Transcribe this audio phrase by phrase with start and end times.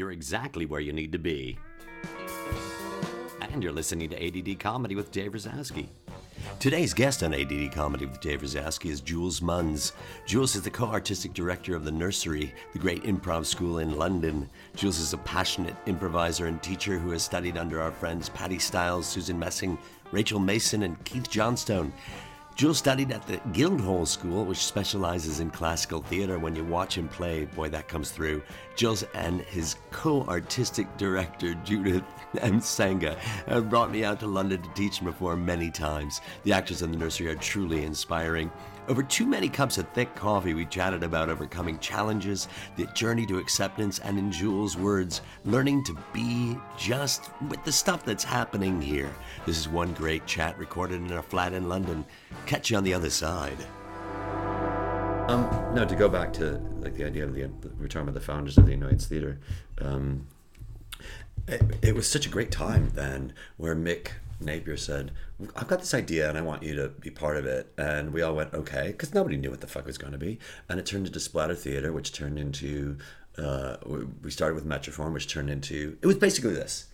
[0.00, 1.58] you're exactly where you need to be.
[3.52, 5.88] And you're listening to ADD Comedy with Dave Razowsky.
[6.58, 9.92] Today's guest on ADD Comedy with Dave Razowsky is Jules Munns.
[10.24, 14.48] Jules is the co artistic director of The Nursery, the great improv school in London.
[14.74, 19.06] Jules is a passionate improviser and teacher who has studied under our friends Patti Stiles,
[19.06, 19.76] Susan Messing,
[20.12, 21.92] Rachel Mason, and Keith Johnstone.
[22.56, 26.38] Jules studied at the Guildhall School, which specializes in classical theater.
[26.38, 28.42] When you watch him play, boy, that comes through.
[28.76, 32.04] Jules and his co artistic director, Judith
[32.40, 32.60] M.
[32.60, 33.14] Sanga,
[33.46, 36.20] have brought me out to London to teach and perform many times.
[36.44, 38.50] The actors in the nursery are truly inspiring.
[38.90, 43.38] Over too many cups of thick coffee, we chatted about overcoming challenges, the journey to
[43.38, 49.14] acceptance, and in Jules' words, learning to be just with the stuff that's happening here.
[49.46, 52.04] This is one great chat recorded in a flat in London.
[52.46, 53.58] Catch you on the other side.
[55.28, 57.48] Um, no, to go back to like the idea of the
[57.78, 59.38] we're talking about the founders of the United Theatre.
[59.80, 60.26] Um,
[61.46, 64.08] it, it was such a great time then, where Mick
[64.40, 65.12] Napier said,
[65.56, 67.72] I've got this idea and I want you to be part of it.
[67.78, 70.18] And we all went, okay, because nobody knew what the fuck it was going to
[70.18, 70.38] be.
[70.68, 72.98] And it turned into Splatter Theatre, which turned into,
[73.38, 73.76] uh,
[74.22, 76.88] we started with Metraform, which turned into, it was basically this.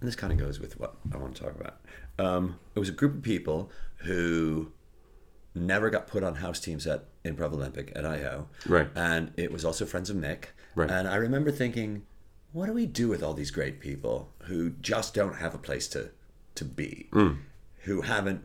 [0.00, 1.80] And this kind of goes with what I want to talk about.
[2.18, 4.72] Um, it was a group of people who
[5.54, 8.48] never got put on house teams at Improv Olympic at IO.
[8.66, 8.88] Right.
[8.94, 10.46] And it was also friends of Mick.
[10.74, 10.90] Right.
[10.90, 12.06] And I remember thinking,
[12.52, 15.88] what do we do with all these great people who just don't have a place
[15.88, 16.10] to
[16.54, 17.08] to be,
[17.80, 18.42] who haven't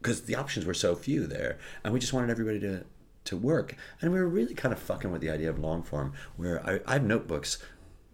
[0.00, 2.84] because the options were so few there, and we just wanted everybody to
[3.24, 6.12] to work, and we were really kind of fucking with the idea of long form,
[6.36, 7.58] where I, I have notebooks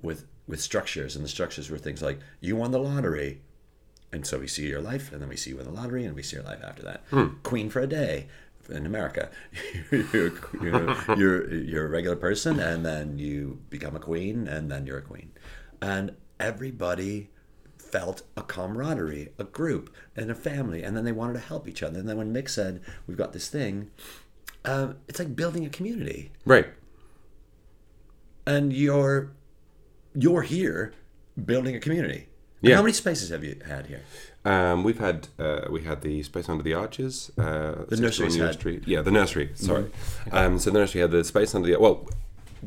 [0.03, 3.41] with with structures, and the structures were things like you won the lottery,
[4.13, 6.15] and so we see your life, and then we see you win the lottery, and
[6.15, 7.03] we see your life after that.
[7.11, 7.29] Hmm.
[7.43, 8.29] Queen for a day.
[8.69, 9.31] In America,
[9.91, 14.87] you're, you're, you're, you're a regular person, and then you become a queen, and then
[14.87, 15.33] you're a queen.
[15.83, 17.31] And everybody
[17.93, 21.83] felt a camaraderie, a group, and a family, and then they wanted to help each
[21.83, 21.99] other.
[21.99, 23.91] And then when Mick said, "We've got this thing,"
[24.65, 26.67] um, it's like building a community, Right.
[28.47, 29.33] and you're
[30.15, 30.93] you're here
[31.45, 32.27] building a community.
[32.63, 32.77] Yeah.
[32.77, 34.03] How many spaces have you had here?
[34.45, 37.31] Um, we've had uh, we had the space under the arches.
[37.39, 39.51] Uh, the nursery's had- Yeah, the nursery.
[39.55, 39.91] Sorry.
[40.33, 42.07] Um, so the nursery had the space under the well.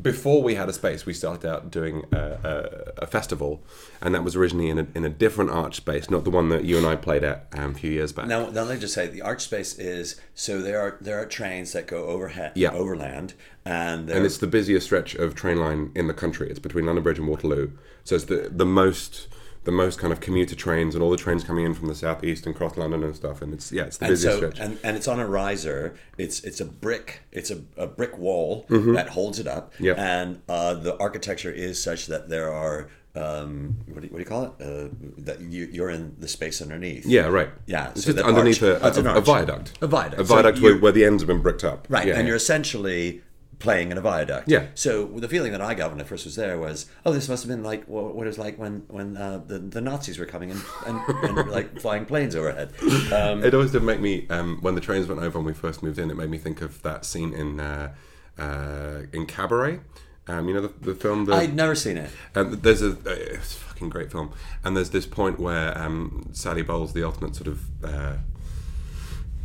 [0.00, 3.62] Before we had a space, we started out doing a, a, a festival,
[4.00, 6.64] and that was originally in a, in a different arch space, not the one that
[6.64, 8.26] you and I played at um, a few years back.
[8.26, 11.26] Now, now let me just say the arch space is so there are there are
[11.26, 12.72] trains that go overhead, Yeah.
[12.72, 13.34] overland,
[13.64, 16.50] and and it's the busiest stretch of train line in the country.
[16.50, 17.70] It's between London Bridge and Waterloo,
[18.02, 19.28] so it's the the most
[19.64, 22.46] the most kind of commuter trains and all the trains coming in from the southeast
[22.46, 23.42] and cross London and stuff.
[23.42, 24.58] And it's yeah, it's the and busiest so stretch.
[24.64, 25.94] and, and it's on a riser.
[26.18, 27.22] It's it's a brick.
[27.32, 29.74] It's a, a brick wall that holds it up.
[29.74, 29.84] Mm-hmm.
[29.84, 29.98] Yep.
[29.98, 34.22] And uh, the architecture is such that there are um, what, do you, what do
[34.24, 34.52] you call it?
[34.60, 34.88] Uh,
[35.18, 37.06] that you, you're in the space underneath.
[37.06, 37.48] Yeah, right.
[37.66, 39.78] Yeah, It's so just underneath arch- a, a, a viaduct.
[39.80, 40.20] A viaduct.
[40.20, 41.86] A So viaduct where, where the ends have been bricked up.
[41.88, 42.26] Right, Yeah, and yeah.
[42.30, 43.22] you're essentially
[43.58, 44.48] playing in a viaduct.
[44.48, 44.66] Yeah.
[44.74, 47.42] So the feeling that I got when I first was there was, oh, this must
[47.44, 50.26] have been like what what it was like when when uh, the the Nazis were
[50.26, 52.72] coming in and, and like flying planes overhead.
[53.12, 55.82] Um, It always did make me um, when the trains went over when we first
[55.82, 56.10] moved in.
[56.10, 57.94] It made me think of that scene in uh,
[58.38, 59.80] uh, in Cabaret.
[60.26, 61.26] Um, you know the, the film.
[61.26, 62.10] The, I'd never seen it.
[62.34, 64.32] Um, there's a, it's a fucking great film,
[64.64, 68.16] and there's this point where um, Sally Bowles, the ultimate sort of, uh,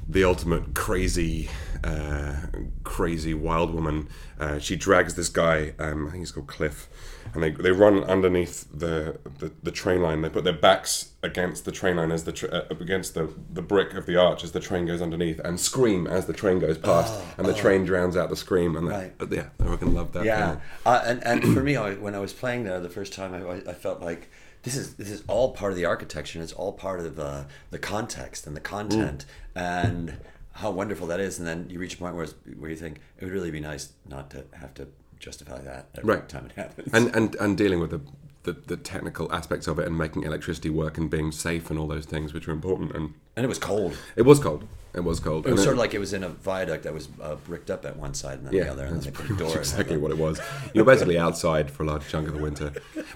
[0.08, 1.50] the ultimate crazy,
[1.84, 2.36] uh,
[2.84, 4.10] crazy wild woman,
[4.40, 5.74] uh, she drags this guy.
[5.80, 6.88] Um, I think he's called Cliff,
[7.34, 10.22] and they, they run underneath the, the, the train line.
[10.22, 13.62] They put their backs against the train line as the tra- uh, against the, the
[13.62, 16.78] brick of the arch as the train goes underneath, and scream as the train goes
[16.78, 18.76] past, and the train drowns out the scream.
[18.76, 19.18] And Right.
[19.20, 20.26] that, yeah, I reckon love that.
[20.26, 23.34] Yeah, uh, and and for me, I, when I was playing there the first time,
[23.34, 24.30] I, I felt like
[24.64, 26.40] this is this is all part of the architecture.
[26.40, 29.26] and It's all part of uh, the context and the content,
[29.56, 30.18] and
[30.62, 31.40] how wonderful that is.
[31.40, 33.60] And then you reach a point where it's, where you think it would really be
[33.72, 34.88] nice not to have to
[35.20, 36.30] justify that every Right.
[36.30, 36.94] time it happens.
[36.94, 38.02] and and and dealing with the,
[38.44, 41.88] the the technical aspects of it and making electricity work and being safe and all
[41.96, 43.94] those things which are important and and it was cold.
[44.16, 44.62] it was cold
[44.94, 46.94] it was cold It was And sort of like it was in a viaduct that
[46.94, 49.12] was uh, bricked up at one side and then yeah the other, and then they
[49.12, 49.58] put a door.
[49.58, 50.36] exactly what it was
[50.74, 52.70] you're basically outside for a large chunk of the winter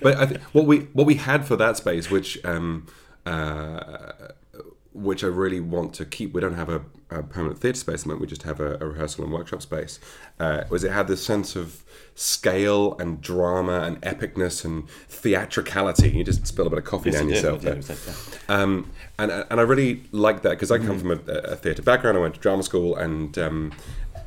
[0.05, 2.67] but I th- what we what we had for that space which um
[3.25, 4.09] uh
[4.93, 6.33] which I really want to keep.
[6.33, 8.21] We don't have a, a permanent theatre space at the moment.
[8.21, 9.99] We just have a, a rehearsal and workshop space.
[10.39, 11.83] Uh, was it had this sense of
[12.15, 16.09] scale and drama and epicness and theatricality.
[16.09, 17.75] You just spill a bit of coffee down yourself there.
[18.49, 22.17] Um, and and I really like that because I come from a, a theatre background.
[22.17, 23.73] I went to drama school, and um,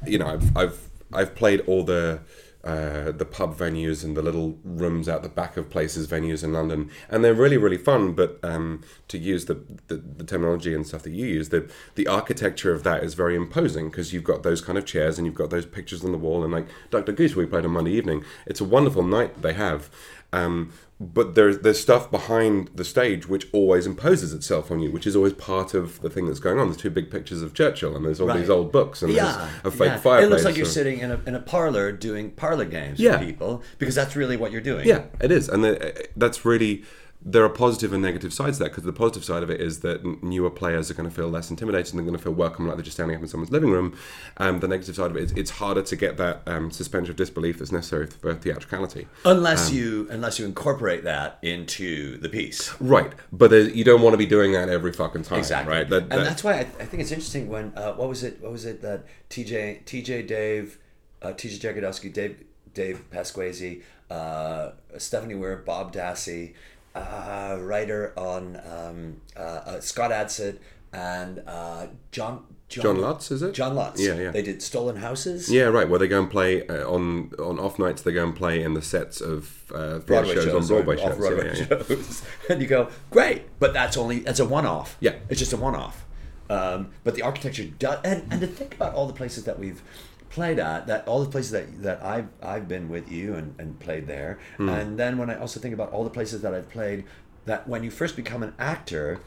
[0.07, 2.21] you know, I've I've I've played all the
[2.67, 6.53] uh, the pub venues and the little rooms out the back of places venues in
[6.53, 8.13] London, and they're really really fun.
[8.13, 12.09] But um, to use the, the the terminology and stuff that you use, the the
[12.09, 15.37] architecture of that is very imposing because you've got those kind of chairs and you've
[15.37, 17.13] got those pictures on the wall and like Dr.
[17.13, 18.25] Goose we played on Monday evening.
[18.47, 19.89] It's a wonderful night they have.
[20.33, 25.07] Um, but there's there's stuff behind the stage which always imposes itself on you, which
[25.07, 26.69] is always part of the thing that's going on.
[26.69, 28.39] There's two big pictures of Churchill, and there's all Right.
[28.41, 29.97] these old books, and Yeah, there's a fake yeah.
[29.99, 30.27] fireplace.
[30.27, 33.19] It looks like you're sitting in a, in a parlor doing parlor games Yeah.
[33.19, 34.87] with people because that's really what you're doing.
[34.89, 36.85] Yeah, it is, and the, that's really
[37.29, 39.81] there are positive and negative sides to that because the positive side of it is
[39.81, 42.33] that n- newer players are going to feel less intimidated and they're going to feel
[42.33, 43.99] welcome like they're just standing up in someone's living room.
[44.37, 47.17] Um, the negative side of it is it's harder to get that um, suspension of
[47.17, 49.09] disbelief that's necessary for theatricality.
[49.25, 52.73] Unless Um, you unless you incorporate that into the piece.
[52.81, 55.39] Right, but you don't want to be doing that every fucking time.
[55.41, 55.75] Exactly.
[55.75, 55.89] Right.
[55.89, 58.41] That, and that's why I, I think it's interesting when uh, what was it?
[58.41, 60.79] What was it that TJ TJ Dave,
[61.23, 66.55] uh, TJ Jagodowski, Dave Dave Pasquesi, uh, Stephanie Weir, Bob Dassie,
[66.97, 70.59] uh, writer on um, uh, uh, Scott Adsit
[70.93, 73.53] and uh, John John Lutz, is it?
[73.53, 74.01] John Lutz.
[74.01, 74.31] Yeah, yeah.
[74.33, 75.49] They did Stolen Houses.
[75.49, 75.89] Yeah, right.
[75.89, 78.75] Where they go and play uh, on on off nights, they go and play in
[78.75, 81.13] the sets of uh, Broadway shows, shows, on Broadway shows.
[81.13, 82.23] off-Broadway yeah, yeah, shows.
[82.51, 84.97] and you go, great, but that's only that's a one-off.
[85.01, 85.15] Yeah.
[85.29, 86.05] it's just a one-off.
[86.49, 89.83] Um, but the architecture does, and, and to think about all the places that we've
[90.31, 93.79] played at, that all the places that, that I've I've been with you and, and
[93.81, 94.69] played there, Hmm.
[94.69, 97.05] and then when I also think about all the places that I've played,
[97.47, 99.21] that when you first become an actor.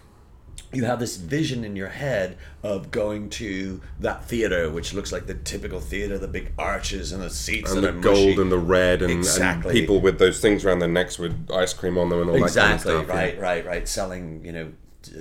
[0.73, 5.25] You have this vision in your head of going to that theater, which looks like
[5.25, 8.03] the typical theater, the big arches and the seats And the gold
[8.35, 8.41] mushy.
[8.41, 9.73] and the red and, and Exactly.
[9.73, 12.91] people with those things around their necks with ice cream on them and all exactly
[12.91, 13.07] that kind of stuff.
[13.07, 13.21] yeah.
[13.23, 14.71] right right right selling you know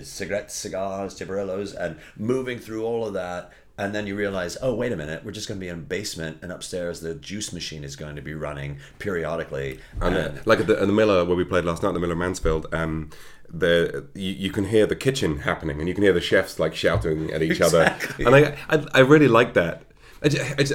[0.03, 4.93] cigarettes cigars cigarillos and moving through all of that and then you realize oh wait
[4.93, 7.85] a minute we're just going to be in a basement and upstairs the juice machine
[7.85, 11.37] is going to be running periodically And uh, like at the, at the Miller where
[11.37, 13.11] we played last night, the Miller Mansfield, um,
[13.49, 16.75] the you, you can hear the kitchen happening, and you can hear the chefs like
[16.75, 18.27] shouting at each Exactly.
[18.27, 18.37] other.
[18.37, 19.83] And I, I I really like that.
[20.23, 20.29] I,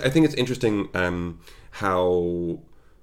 [0.07, 1.39] I think it's interesting um,
[1.71, 2.59] how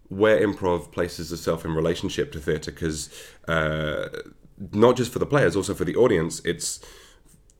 [0.08, 3.10] where improv places itself in relationship to theatre, because
[3.46, 4.08] uh,
[4.72, 6.80] not just for the players, also for the audience, it's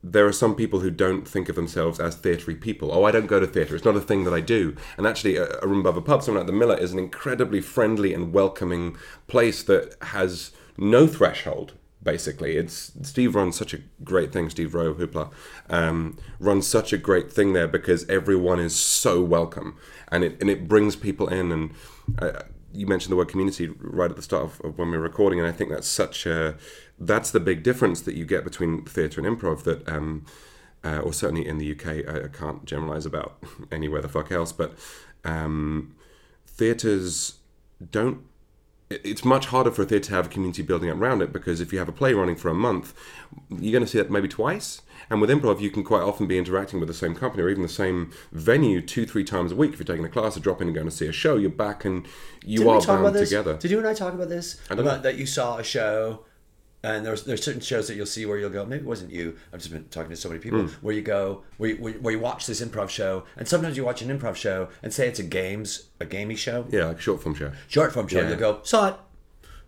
[0.02, 2.90] there are some people who don't think of themselves as theatery people.
[2.92, 3.76] Oh, I don't go to theatre.
[3.76, 4.74] It's not a thing that I do.
[4.96, 7.60] And actually, a, a room above a pub, something like the Miller, is an incredibly
[7.60, 11.74] friendly and welcoming place that has no threshold.
[12.02, 14.48] Basically, it's Steve runs such a great thing.
[14.48, 15.30] Steve Roe, Hoopla,
[15.68, 19.76] um, runs such a great thing there because everyone is so welcome,
[20.08, 21.52] and it and it brings people in.
[21.52, 21.74] And
[22.18, 25.02] uh, you mentioned the word community right at the start of, of when we were
[25.02, 26.56] recording, and I think that's such a
[27.00, 29.64] that's the big difference that you get between theatre and improv.
[29.64, 30.26] That, um,
[30.84, 33.42] uh, or certainly in the UK, I, I can't generalize about
[33.72, 34.74] anywhere the fuck else, but
[35.24, 35.96] um,
[36.46, 37.38] theatres
[37.90, 38.22] don't.
[38.90, 41.60] It's much harder for a theatre to have a community building up around it because
[41.60, 42.92] if you have a play running for a month,
[43.48, 44.82] you're going to see that maybe twice.
[45.08, 47.62] And with improv, you can quite often be interacting with the same company or even
[47.62, 49.72] the same venue two, three times a week.
[49.72, 51.50] If you're taking a class or dropping in and going to see a show, you're
[51.50, 52.04] back and
[52.44, 53.56] you Didn't are bound together.
[53.58, 54.60] Did you and I talk about this?
[54.70, 55.02] don't about know.
[55.02, 56.24] that you saw a show,
[56.82, 58.64] and there's there's certain shows that you'll see where you'll go.
[58.64, 59.36] Maybe it wasn't you.
[59.52, 60.62] I've just been talking to so many people.
[60.62, 60.66] Hmm.
[60.86, 63.84] Where you go, where you, where where you watch this improv show, and sometimes you
[63.84, 67.00] watch an improv show, and say it's a games a gamey show, Yeah, like a
[67.00, 67.52] short film show.
[67.68, 68.20] short form show.
[68.22, 68.28] Yeah.
[68.30, 68.94] You'll go saw it,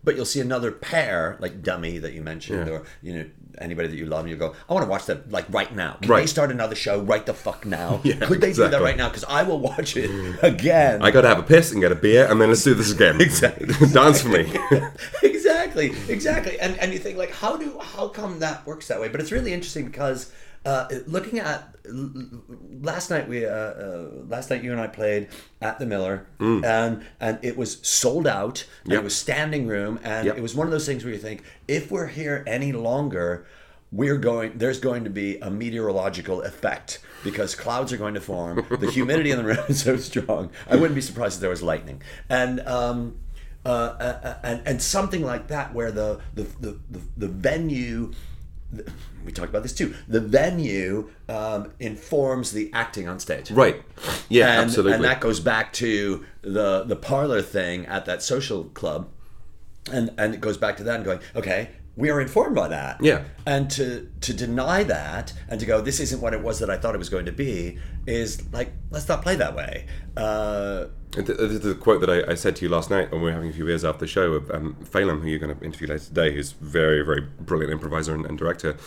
[0.05, 2.73] but you'll see another pair like Dummy that you mentioned, Yeah.
[2.75, 3.25] or you know
[3.59, 5.99] anybody that you love, and you go, I want to watch that like right now.
[6.01, 6.21] Can Right.
[6.23, 8.01] they start another show right the fuck now?
[8.05, 9.09] Yeah, Could they do that right now?
[9.09, 10.11] Because I will watch it
[10.43, 11.03] again.
[11.03, 12.91] I got to have a piss and get a beer, and then let's do this
[12.93, 13.21] again.
[13.21, 13.67] Exactly.
[13.93, 14.51] Dance for me.
[15.23, 19.09] exactly exactly and and you think like how do how come that works that way
[19.09, 20.31] but it's really interesting because
[20.65, 21.75] uh, looking at
[22.81, 25.29] last night we uh, uh, last night you and I played
[25.61, 28.95] at the Miller and and it was sold out and Mm.
[28.95, 29.01] Yep.
[29.01, 30.37] it was standing room and Yep.
[30.39, 33.47] it was one of those things where you think if we're here any longer
[33.91, 38.65] we're going there's going to be a meteorological effect because clouds are going to form
[38.81, 41.63] the humidity in the room is so strong i wouldn't be surprised if there was
[41.63, 43.17] lightning and um
[43.65, 48.11] uh, uh, and and something like that where the the the, the, the venue
[49.25, 53.83] we talked about this too the venue um, informs the acting on stage right.
[54.29, 54.95] Yeah, and, absolutely.
[54.95, 59.09] and that goes back to the the parlor thing at that social club
[59.93, 63.03] and and it goes back to that and going okay we are informed by that
[63.03, 63.25] Yeah.
[63.45, 66.77] and to to deny that and to go this isn't what it was that i
[66.77, 69.87] thought it was going to be is like let's not play that way
[70.17, 73.27] uh This is a quote that I, I said to you last night when we
[73.27, 75.63] were having a few beers after the show of um, Phelim, who you're going to
[75.63, 78.79] interview later today, who's very, very brilliant improviser and, and director.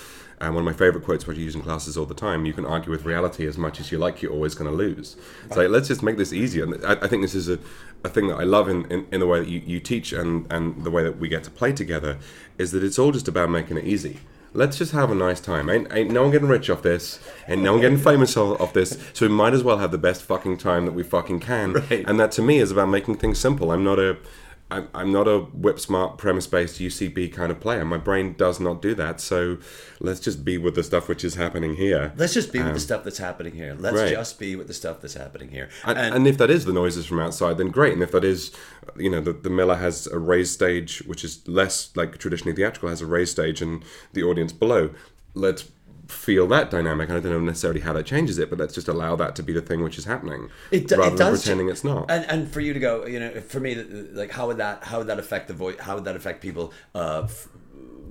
[0.42, 2.54] And one of my favorite quotes, which I use in classes all the time, you
[2.54, 5.18] can argue with reality as much as you like, you're always going to lose.
[5.46, 6.64] It's like, let's just make this easier.
[6.64, 7.60] And I, I think this is a,
[8.04, 10.52] a thing that I love in, in, in the way that you, you teach and,
[10.52, 12.18] and the way that we get to play together,
[12.58, 14.22] is that it's all just about making it easy.
[14.56, 15.70] Let's just have a nice time.
[15.70, 18.98] Ain't, ain't no one getting rich off this, and no one getting famous off this.
[19.14, 21.74] So we might as well have the best fucking time that we fucking can.
[21.90, 22.06] Right.
[22.08, 23.72] And that to me is about making things simple.
[23.72, 24.18] I'm not a,
[24.72, 27.86] I'm, I'm not a whip smart premise based UCB kind of player.
[27.86, 29.22] My brain does not do that.
[29.22, 29.60] So
[30.00, 32.14] let's just be with the stuff which is happening here.
[32.18, 33.76] Let's just be with the stuff that's happening here.
[33.78, 34.12] Let's Um, right.
[34.12, 35.70] just be with the stuff that's happening here.
[35.84, 37.94] And, and if that is the noises from outside, then great.
[37.94, 38.52] And if that is,
[38.98, 42.90] you know, the, the Miller has a raised stage, which is less like traditionally theatrical,
[42.90, 44.90] has a raised stage and the audience below,
[45.36, 45.70] let's
[46.08, 47.10] feel that dynamic.
[47.10, 49.44] And I don't know necessarily how that changes it, but let's just allow that to
[49.44, 52.10] be the thing which is happening, It, do- rather it than does pretending it's not.
[52.10, 55.00] And and for you to go, you know, for me, like how would that how
[55.00, 55.80] would that affect the voice?
[55.80, 57.48] How would that affect people uh, f-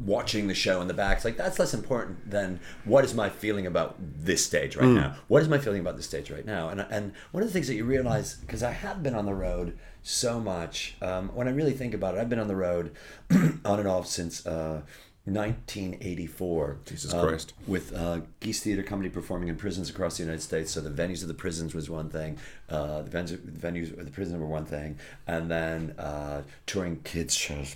[0.05, 1.17] watching the show in the back?
[1.19, 5.17] It's like that's less important than what is my feeling about this stage right now.
[5.29, 6.69] What is my feeling about this stage right now?
[6.69, 9.35] And and one of the things that you realize because I have been on the
[9.35, 10.97] road so much.
[11.01, 12.95] Um, when I really think about it, I've been on the road
[13.65, 14.45] on and off since.
[14.47, 14.83] Uh,
[15.27, 16.79] 1984.
[16.85, 17.55] Jesus um, Christ.
[17.67, 20.71] with uh, Geese Theater Company performing in prisons across the United States.
[20.73, 22.39] So the venues of the prisons was one thing,
[22.69, 27.01] uh, the venues, the venues of the prison were one thing, and then uh, touring
[27.05, 27.75] kids shows,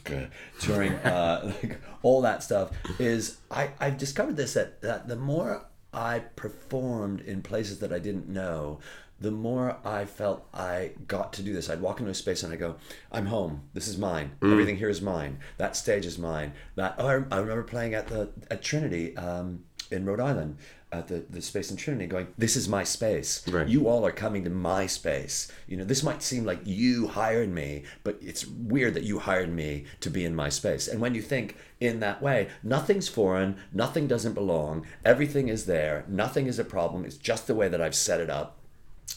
[0.61, 3.39] touring uh, like all that stuff is.
[3.51, 8.29] I I've discovered this that that the more I performed in places that I didn't
[8.29, 8.81] know.
[9.21, 12.53] The more I felt I got to do this, I'd walk into a space and
[12.53, 12.77] I go,
[13.11, 13.63] "I'm home.
[13.75, 14.33] This is mine.
[14.43, 15.39] Everything here is mine.
[15.57, 19.65] That stage is mine." That oh, I, I remember playing at the at Trinity um,
[19.91, 20.59] in Rhode Island
[20.91, 23.47] at the, the space in Trinity going, This is my space.
[23.49, 23.69] Right.
[23.69, 25.51] You all are coming to my space.
[25.67, 29.53] You know, this might seem like you hired me, but it's weird that you hired
[29.53, 30.89] me to be in my space.
[30.89, 36.05] And when you think in that way, nothing's foreign, nothing doesn't belong, everything is there,
[36.09, 38.58] nothing is a problem, it's just the way that I've set it up.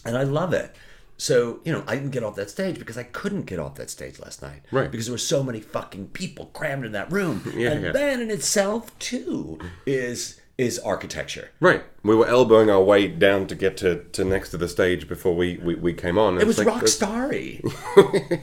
[0.06, 0.76] And I love it.
[1.18, 3.92] So, you know, I didn't get off that stage because I couldn't get off that
[3.92, 4.64] stage last night.
[4.72, 4.90] Right.
[4.90, 7.44] Because there were so many fucking people crammed in that room.
[7.56, 7.92] Yeah, and yeah.
[7.92, 11.50] that in itself too is is architecture.
[11.60, 11.84] Right.
[12.04, 15.36] We were elbowing our way down to get to, to next to the stage before
[15.36, 16.40] we, we, we came on.
[16.40, 17.62] It was rock uh, starry.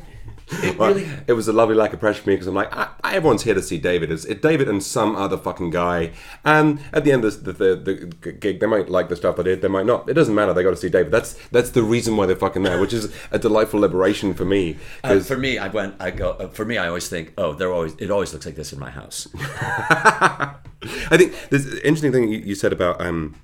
[0.51, 2.75] it Well, really it was a lovely lack of pressure for me because I'm like,
[2.75, 4.11] I, I, everyone's here to see David.
[4.11, 6.13] It's it, David and some other fucking guy.
[6.45, 9.43] And at the end of the, the, the gig, they might like the stuff I
[9.43, 10.09] did, they might not.
[10.09, 10.53] It doesn't matter.
[10.53, 11.13] They got to see David.
[11.13, 14.79] That's that's the reason why they're fucking there, which is a delightful liberation for me.
[15.05, 15.97] Uh, for me, I went.
[16.01, 16.31] I go.
[16.33, 17.95] Uh, for me, I always think, oh, they're always.
[17.99, 19.29] It always looks like this in my house.
[19.35, 23.37] I think there's an interesting thing you, you said about um,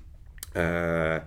[0.55, 1.19] uh,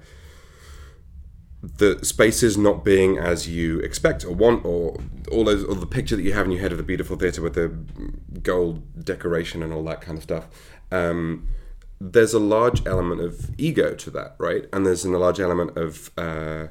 [1.62, 4.96] the spaces not being as you expect or want, or
[5.32, 7.42] all those, or the picture that you have in your head of the beautiful theatre
[7.42, 7.68] with the
[8.40, 10.46] gold decoration and all that kind of stuff.
[10.92, 11.48] Um,
[12.00, 14.66] there's a large element of ego to that, right?
[14.72, 16.68] And there's a large element of uh,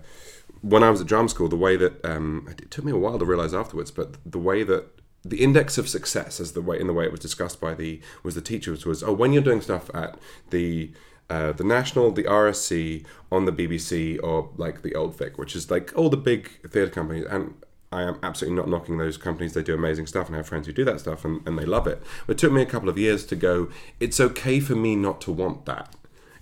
[0.62, 3.20] when I was at drama school, the way that um, it took me a while
[3.20, 4.86] to realize afterwards, but the way that
[5.24, 8.00] the index of success, as the way in the way it was discussed by the
[8.24, 10.18] was the teachers was oh when you're doing stuff at
[10.52, 10.92] the
[11.30, 15.70] uh, the National, the RSC, on the BBC, or like the Old Vic, which is
[15.70, 17.26] like all the big theatre companies.
[17.30, 17.56] And
[17.92, 19.54] I am absolutely not knocking those companies.
[19.54, 21.66] They do amazing stuff, and I have friends who do that stuff, and, and they
[21.66, 22.02] love it.
[22.26, 23.70] But it took me a couple of years to go.
[24.00, 25.94] It's okay for me not to want that.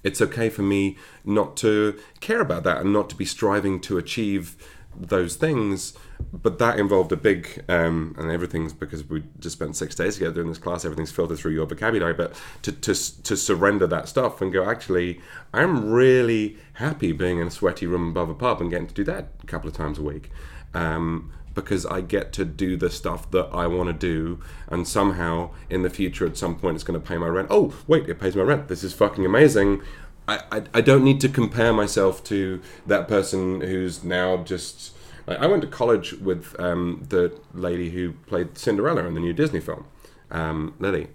[0.03, 3.97] It's okay for me not to care about that and not to be striving to
[3.97, 4.55] achieve
[4.95, 5.93] those things.
[6.31, 10.41] But that involved a big, um, and everything's because we just spent six days together
[10.41, 12.13] in this class, everything's filtered through your vocabulary.
[12.13, 15.21] But to, to, to surrender that stuff and go, actually,
[15.53, 19.03] I'm really happy being in a sweaty room above a pub and getting to do
[19.05, 20.29] that a couple of times a week.
[20.73, 25.51] Um, because I get to do the stuff that I want to do, and somehow
[25.69, 27.47] in the future, at some point, it's going to pay my rent.
[27.49, 28.67] Oh, wait, it pays my rent.
[28.67, 29.81] This is fucking amazing.
[30.27, 34.94] I, I, I don't need to compare myself to that person who's now just.
[35.27, 39.33] Like, I went to college with um, the lady who played Cinderella in the new
[39.33, 39.85] Disney film,
[40.31, 41.07] um, Lily.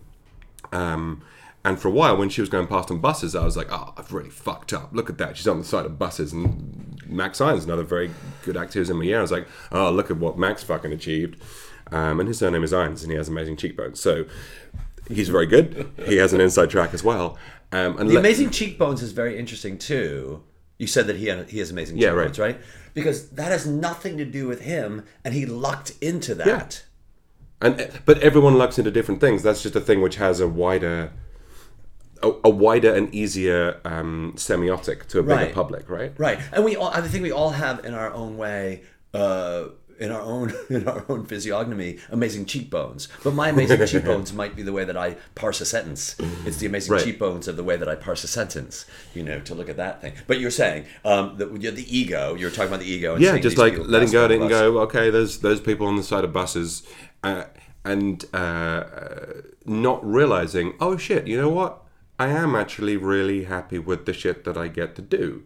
[0.72, 1.22] Um,
[1.64, 3.92] and for a while, when she was going past on buses, I was like, "Oh,
[3.96, 4.90] I've really fucked up.
[4.92, 5.36] Look at that.
[5.36, 8.10] She's on the side of buses." And Max Irons, another very
[8.44, 9.18] good actor, who's in my year.
[9.18, 11.40] I was like, "Oh, look at what Max fucking achieved."
[11.92, 14.00] Um, and his surname is Irons, and he has amazing cheekbones.
[14.00, 14.24] So
[15.08, 15.90] he's very good.
[16.06, 17.36] He has an inside track as well.
[17.72, 20.42] Um, and The le- amazing cheekbones is very interesting too.
[20.80, 22.58] You said that he had, he has amazing Yeah, cheekbones, right.
[22.94, 26.46] Because that has nothing to do with him, and he lucked into that.
[27.62, 27.66] Yeah.
[27.66, 29.42] and but everyone lucks into different things.
[29.42, 31.12] That's just a thing which has a wider.
[32.22, 35.54] A, a wider and easier um, semiotic to a bigger Right.
[35.54, 36.12] public, right?
[36.18, 36.88] Right, and we all.
[36.88, 38.82] I think we all have in our own way
[39.14, 39.64] uh,
[40.00, 43.06] in our own in our own physiognomy amazing cheekbones.
[43.22, 46.16] But my amazing cheekbones might be the way that I parse a sentence.
[46.46, 47.04] It's the amazing Right.
[47.04, 48.86] cheekbones of the way that I parse a sentence.
[49.14, 50.14] You know, to look at that thing.
[50.26, 52.34] But you're saying um, that the, the ego.
[52.34, 53.14] You're talking about the ego.
[53.14, 54.80] And yeah, just like letting go, letting go.
[54.80, 56.82] Okay, there's there's people on the side of buses,
[57.22, 57.44] uh,
[57.84, 58.84] and uh,
[59.66, 61.82] not realizing, oh shit, you know what?
[62.18, 65.44] I am actually really happy with the shit that I get to do,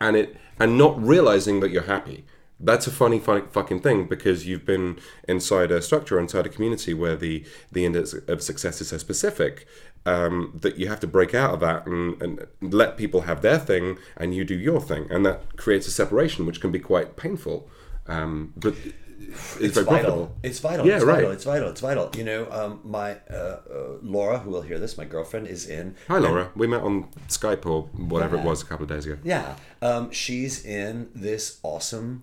[0.00, 2.24] and it and not realizing that you're happy.
[2.58, 4.98] That's a funny, funny fucking thing because you've been
[5.28, 9.66] inside a structure, inside a community where the the index of success is so specific
[10.06, 13.58] um, that you have to break out of that and, and let people have their
[13.58, 17.16] thing and you do your thing, and that creates a separation which can be quite
[17.16, 17.68] painful.
[18.06, 18.74] Um, but
[19.18, 19.84] it's, it's vital.
[19.84, 20.36] profitable.
[20.42, 20.86] It's vital.
[20.86, 21.14] Yeah, it's right.
[21.16, 21.30] vital.
[21.32, 21.68] It's vital.
[21.68, 22.10] It's vital.
[22.16, 23.58] You know, um, my uh, uh,
[24.02, 25.96] Laura, who will hear this, my girlfriend, is in.
[26.08, 26.50] Hi, Laura.
[26.54, 29.18] We met on Skype or whatever it was a couple of days ago.
[29.24, 32.22] Yeah, um, she's in this awesome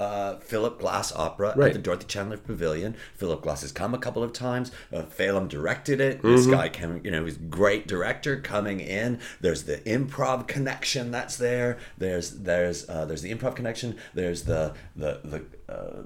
[0.00, 2.96] uh, Philip Glass opera at the Dorothy Chandler Pavilion.
[3.16, 4.72] Philip Glass has come a couple of times.
[4.92, 6.22] Uh, Phelim directed it.
[6.22, 6.50] This Mm-hmm.
[6.52, 9.18] guy came, you know, he's a great director coming in.
[9.40, 11.76] There's the improv connection that's there.
[11.98, 13.96] There's there's uh, there's the improv connection.
[14.14, 15.44] There's the the the.
[15.72, 16.02] Uh,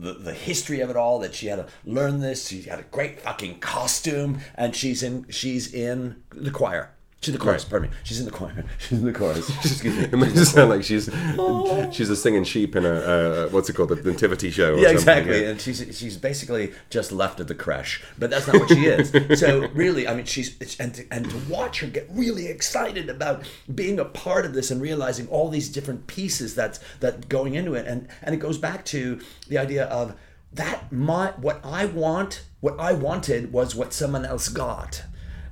[0.00, 2.84] the, the history of it all that she had to learn this she had a
[2.84, 7.70] great fucking costume and she's in she's in the choir she's in the chorus Right.
[7.70, 10.46] pardon me she's in the choir she's in the chorus excuse me It makes it
[10.46, 11.06] sound like she's
[11.92, 14.74] she's a singing sheep in a uh, what's it called, the nativity show.
[14.74, 15.42] Or yeah, exactly.
[15.42, 15.48] Yeah.
[15.50, 19.10] And she's she's basically just left of the creche, but that's not what she is.
[19.40, 23.08] so really, I mean, she's it's, and to, and to watch her get really excited
[23.08, 23.44] about
[23.74, 27.74] being a part of this and realizing all these different pieces that's that going into
[27.74, 30.14] it, and and it goes back to the idea of
[30.52, 35.02] that my what I want, what I wanted was what someone else got.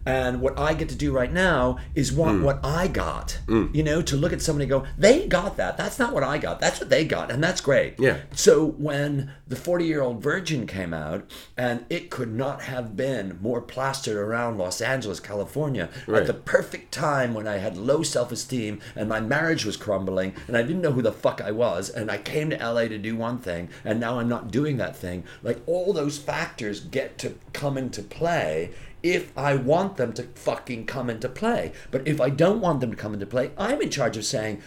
[0.06, 2.16] And what I get to do right now is Mm.
[2.16, 3.38] want what I got.
[3.48, 5.76] You know, to look at somebody and go, they got that.
[5.76, 6.60] That's not what I got.
[6.60, 7.30] That's what they got.
[7.30, 7.94] And that's great.
[7.98, 8.18] Yeah.
[8.34, 11.24] So when the 40 year old virgin came out,
[11.56, 16.20] and it could not have been more plastered around Los Angeles, California, Right.
[16.22, 20.34] at the perfect time when I had low self esteem and my marriage was crumbling
[20.48, 22.98] and I didn't know who the fuck I was, and I came to LA to
[22.98, 25.24] do one thing, and now I'm not doing that thing.
[25.42, 28.70] Like all those factors get to come into play
[29.12, 31.72] if I want them to fucking come into play.
[31.90, 34.62] But if I don't want them to come into play, I'm in charge of saying,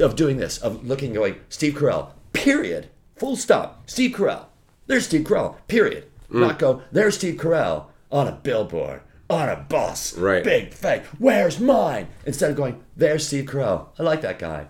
[0.00, 4.46] of doing this, of looking, going, Steve Carell, period, full stop, Steve Carell.
[4.86, 6.06] There's Steve Carell, period.
[6.30, 6.40] Mm.
[6.40, 10.42] Not go, there's Steve Carell on a billboard, on a bus, Right.
[10.42, 12.08] big fake, where's mine?
[12.26, 13.88] Instead of going, there's Steve Carell.
[13.98, 14.68] I like that guy.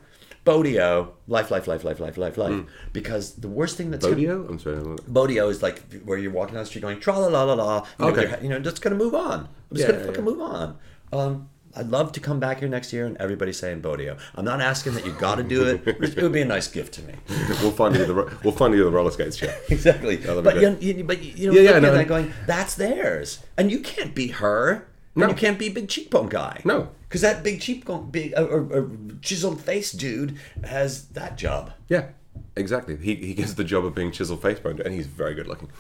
[0.48, 2.64] Bodio, life, life, life, life, life, life, life.
[2.92, 4.48] Because the worst thing that's gonna- Bodio?
[4.48, 4.76] I'm sorry.
[5.16, 7.87] Bodio is like where you're walking down the street going tra la la la la.
[7.98, 8.38] You know, Okay.
[8.42, 9.38] you know, just gonna move on.
[9.70, 10.30] I'm just Yeah, gonna yeah, fucking yeah.
[10.30, 10.76] move on.
[11.12, 14.16] Um, I'd love to come back here next year and everybody's saying Bodio.
[14.34, 15.82] I'm not asking that you got to do it.
[15.87, 17.14] It would be a nice gift to me.
[17.62, 19.52] We'll find you the we'll find you the roller skates show.
[19.68, 20.16] exactly.
[20.16, 23.70] But you, you, but you know, Yeah, yeah, no, at that going, that's theirs, and
[23.70, 24.88] you can't be her.
[25.18, 25.28] No.
[25.28, 26.62] You can't be a big cheekbone guy.
[26.64, 26.90] No.
[27.09, 28.90] because that big cheekbone, big uh, or, or
[29.22, 31.72] chiseled face dude has that job.
[31.88, 32.09] Yeah,
[32.57, 32.96] exactly.
[32.96, 35.70] He, he gets the job of being chiseled face boned, and he's very good looking.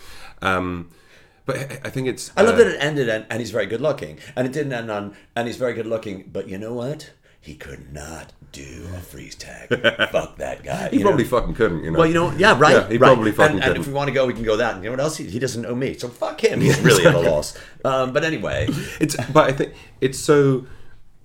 [0.42, 0.90] Um,
[1.46, 2.32] but I, I think it's.
[2.36, 4.72] I love uh, that it ended and, and he's very good looking, and it didn't
[4.72, 6.28] end on and he's very good looking.
[6.32, 7.10] But you know what?
[7.48, 9.68] He could not do a freeze tag.
[10.12, 10.90] Fuck that guy.
[10.90, 11.08] He you know?
[11.08, 11.98] probably fucking couldn't, you know.
[11.98, 12.74] Well, you know, yeah, right.
[12.74, 13.08] Yeah, he right.
[13.08, 13.80] probably fucking and, and couldn't.
[13.80, 14.74] if we want to go, we can go that.
[14.74, 15.16] And you know what else?
[15.16, 16.60] He, he doesn't know me, so fuck him.
[16.60, 17.56] He's really at a loss.
[17.86, 18.66] Um, but anyway,
[19.00, 20.66] it's but I think it's so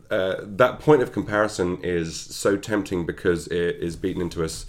[0.09, 4.65] uh, that point of comparison is so tempting because it is beaten into us,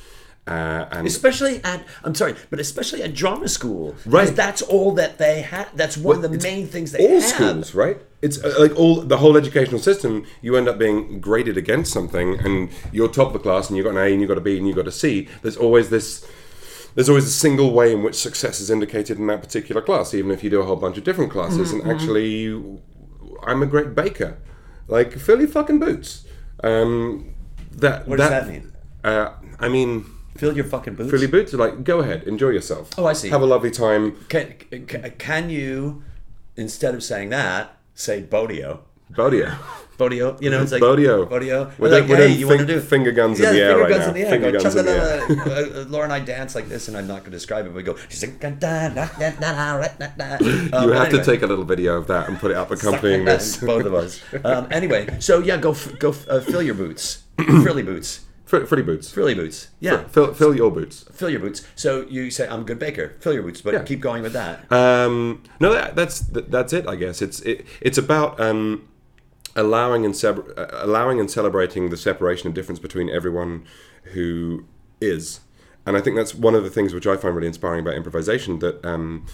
[0.47, 4.35] uh, and especially at I'm sorry, but especially at drama school, Right.
[4.35, 5.71] That's all that they have.
[5.75, 7.23] That's one of the main things they all have.
[7.31, 7.99] schools, right?
[8.21, 10.27] It's uh, like all the whole educational system.
[10.43, 13.83] You end up being graded against something, and you're top of the class, and you
[13.83, 15.29] got an A, and you got a B, and you got a C.
[15.43, 16.27] There's always this.
[16.95, 20.31] There's always a single way in which success is indicated in that particular class, even
[20.31, 21.73] if you do a whole bunch of different classes.
[21.73, 22.81] Mm-hmm, And actually,
[23.43, 24.39] I'm a great baker.
[24.89, 26.25] Like fill your fucking boots.
[26.63, 27.35] Um,
[27.73, 28.73] that What does that mean?
[29.03, 30.05] Uh, I mean,
[30.37, 31.11] Fill your fucking boots.
[31.11, 31.53] fill your boots.
[31.53, 32.91] Like, go ahead, enjoy yourself.
[32.99, 33.29] Oh, I see.
[33.31, 34.17] Have a lovely time.
[34.29, 34.55] Can,
[34.87, 36.03] can, can you,
[36.57, 38.81] instead of saying that, say Bodio?
[39.13, 39.57] Bodio.
[39.97, 41.29] Bodio, you know, it's like Bodio.
[41.29, 41.71] Bodio.
[41.79, 44.01] We're like, hey, you want to do finger guns in the air finger right guns
[44.01, 44.09] now.
[44.09, 44.31] in the air.
[44.31, 44.93] Finger Go, guns in the
[45.45, 47.69] "Cha-la-la-la." Uh, Laura and I dance like this, and I'm not going to describe it.
[47.69, 47.95] But we go.
[48.09, 51.25] She's like, "Da, da, da, da, da, da, da, da." Um, You but have to
[51.25, 53.59] take a little video of that and put it up accompanying this.
[53.59, 54.21] both of us.
[54.45, 57.23] Um, anyway, so yeah, go f- go f- uh, fill your boots,
[57.63, 58.23] frilly boots,
[58.61, 59.11] Fr- Frilly boots.
[59.11, 59.69] frilly boots.
[59.81, 61.05] Yeah, Fill, fill your boots.
[61.13, 61.67] fill your boots.
[61.75, 63.15] So you say I'm a good baker.
[63.21, 63.83] Fill your boots, but Yeah.
[63.83, 64.71] keep going with that.
[64.73, 66.87] Um, no, that, that's that, that's it.
[66.87, 68.89] I guess it's it, it's about um,
[69.57, 73.65] allowing and seb- uh, allowing and celebrating the separation and difference between everyone
[74.13, 74.65] who
[75.01, 75.41] is,
[75.87, 78.59] and I think that's one of the things which I find really inspiring about improvisation.
[78.61, 79.27] That, um,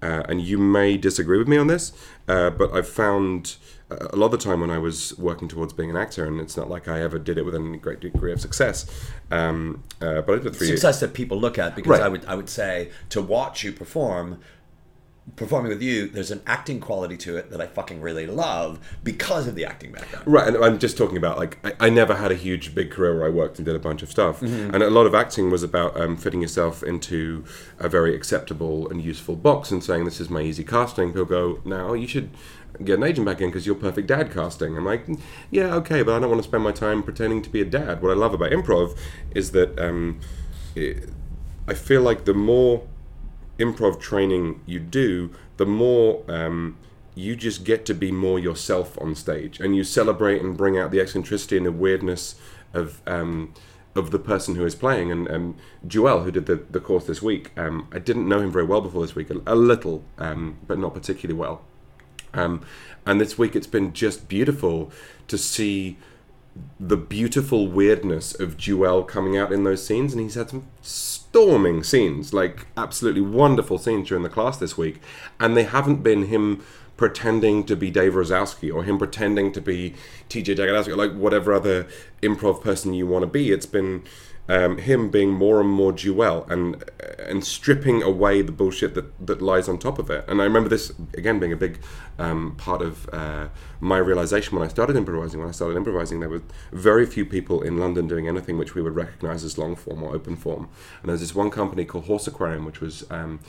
[0.00, 1.92] uh, and you may disagree with me on this,
[2.28, 3.56] uh, but I've found
[3.90, 6.56] a lot of the time when I was working towards being an actor, and it's
[6.56, 8.84] not like I ever did it with any great degree of success.
[9.30, 10.68] Um, uh, but I did it years.
[10.68, 12.02] success that people look at because Right.
[12.02, 14.40] I would I would say to watch you perform
[15.36, 19.46] performing with you there's an acting quality to it that I fucking really love because
[19.46, 22.30] of the acting background Right, and I'm just talking about like I, I never had
[22.30, 24.74] a huge big career where I worked and did a bunch of stuff, Mm-hmm.
[24.74, 27.44] and a lot of acting was about um, fitting yourself into
[27.78, 31.08] a very acceptable and useful box and saying this is my easy casting.
[31.08, 32.30] People go, now you should
[32.84, 34.76] get an agent back in because you're perfect dad casting.
[34.76, 35.06] I'm like,
[35.50, 38.02] yeah, okay, but I don't want to spend my time pretending to be a dad.
[38.02, 38.96] What I love about improv
[39.34, 40.20] is that um,
[40.74, 41.08] it,
[41.66, 42.86] I feel like the more
[43.58, 46.76] improv training you do, the more um,
[47.14, 50.90] you just get to be more yourself on stage, and you celebrate and bring out
[50.90, 52.36] the eccentricity and the weirdness
[52.72, 53.52] of um,
[53.96, 55.10] of the person who is playing.
[55.10, 58.52] And um, Joel, who did the, the course this week, um, I didn't know him
[58.52, 61.62] very well before this week, a, a little, um, but not particularly well.
[62.34, 62.62] Um,
[63.04, 64.92] and this week, it's been just beautiful
[65.26, 65.96] to see
[66.78, 70.66] the beautiful weirdness of Joel coming out in those scenes, and he's had some
[71.30, 75.00] storming scenes, like absolutely wonderful scenes during the class this week,
[75.38, 76.64] and they haven't been him
[76.96, 79.94] pretending to be Dave Razowsky or him pretending to be
[80.28, 81.86] TJ Jagodowski or like whatever other
[82.22, 83.52] improv person you want to be.
[83.52, 84.02] It's been
[84.48, 86.84] um, him being more and more Joel and
[87.18, 90.24] and stripping away the bullshit that, that lies on top of it.
[90.26, 91.80] And I remember this again being a big
[92.18, 93.48] um, part of uh,
[93.80, 95.40] my realization when I started improvising.
[95.40, 98.82] When I started improvising, there were very few people in London doing anything which we
[98.82, 100.68] would recognize as long form or open form.
[101.00, 103.40] And there was this one company called Horse Aquarium, which was um,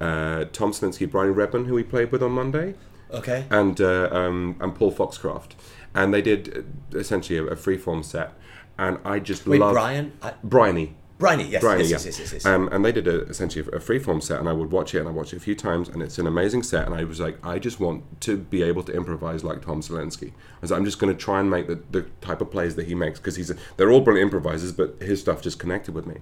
[0.00, 2.74] uh, Tom Salinsky, Brian Redman, who we played with on Monday
[3.14, 5.54] okay and uh, um, and Paul Foxcroft,
[5.94, 6.64] and they did
[6.94, 8.32] uh, essentially a, a freeform set,
[8.78, 10.94] and I just wait loved Brian I, Bryony.
[11.16, 11.96] Bryony yes Bryony, yes, yeah.
[11.96, 14.52] yes yes yes yes Um, and they did a, essentially a freeform set, and I
[14.52, 16.86] would watch it, and I watched it a few times, and it's an amazing set.
[16.86, 20.30] And I was like, I just want to be able to improvise like Tom Salinsky.
[20.30, 22.74] I was like, I'm just going to try and make the, the type of plays
[22.74, 25.94] that he makes because he's a, they're all brilliant improvisers, but his stuff just connected
[25.94, 26.16] with me.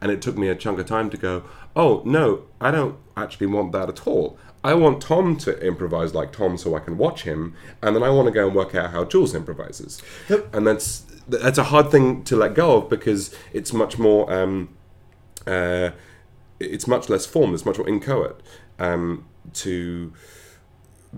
[0.00, 1.44] And it took me a chunk of time to go,
[1.76, 4.38] oh no, I don't actually want that at all.
[4.64, 8.10] I want Tom to improvise like Tom so I can watch him, and then I
[8.10, 10.02] want to go and work out how Jules improvises.
[10.52, 14.32] And that's that's a hard thing to let go of because it's much more.
[14.32, 14.76] Um,
[15.46, 15.90] uh,
[16.60, 17.54] it's much less formed.
[17.54, 18.40] It's much more inchoate.
[18.78, 20.12] Um, to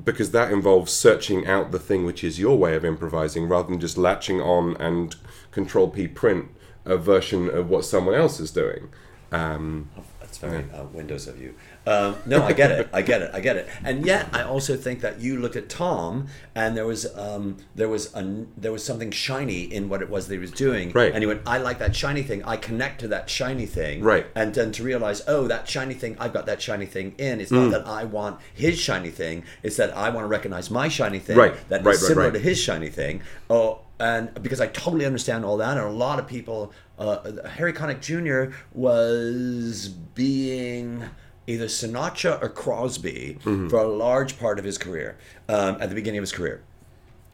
[0.04, 3.80] because that involves searching out the thing which is your way of improvising rather than
[3.80, 5.16] just latching on and
[5.50, 6.48] control P print
[6.84, 8.88] a version of what someone else is doing.
[9.32, 9.90] Um,
[10.30, 11.56] That's very uh, Windows of you.
[11.88, 12.88] Um, no, I get it.
[12.92, 13.32] I get it.
[13.34, 13.68] I get it.
[13.82, 17.88] And yet, I also think that you looked at Tom, and there was um, there
[17.88, 20.92] was a, there was something shiny in what it was that he was doing.
[20.92, 21.12] Right.
[21.12, 22.44] And he went, "I like that shiny thing.
[22.44, 24.26] I connect to that shiny thing." Right.
[24.36, 27.40] And then to realize, oh, that shiny thing, I've got that shiny thing in.
[27.40, 27.70] It's Mm.
[27.70, 29.42] not that I want his shiny thing.
[29.64, 31.36] It's that I want to recognize my shiny thing.
[31.36, 31.54] Right.
[31.70, 32.34] That is Right, right, similar right.
[32.34, 33.22] to his shiny thing.
[33.48, 37.72] Oh, and because I totally understand all that, and a lot of people, uh, Harry
[37.72, 38.54] Connick Jr.
[38.72, 41.04] was being
[41.46, 43.68] either Sinatra or Crosby Mm-hmm.
[43.68, 45.16] for a large part of his career
[45.48, 46.62] um, at the beginning of his career.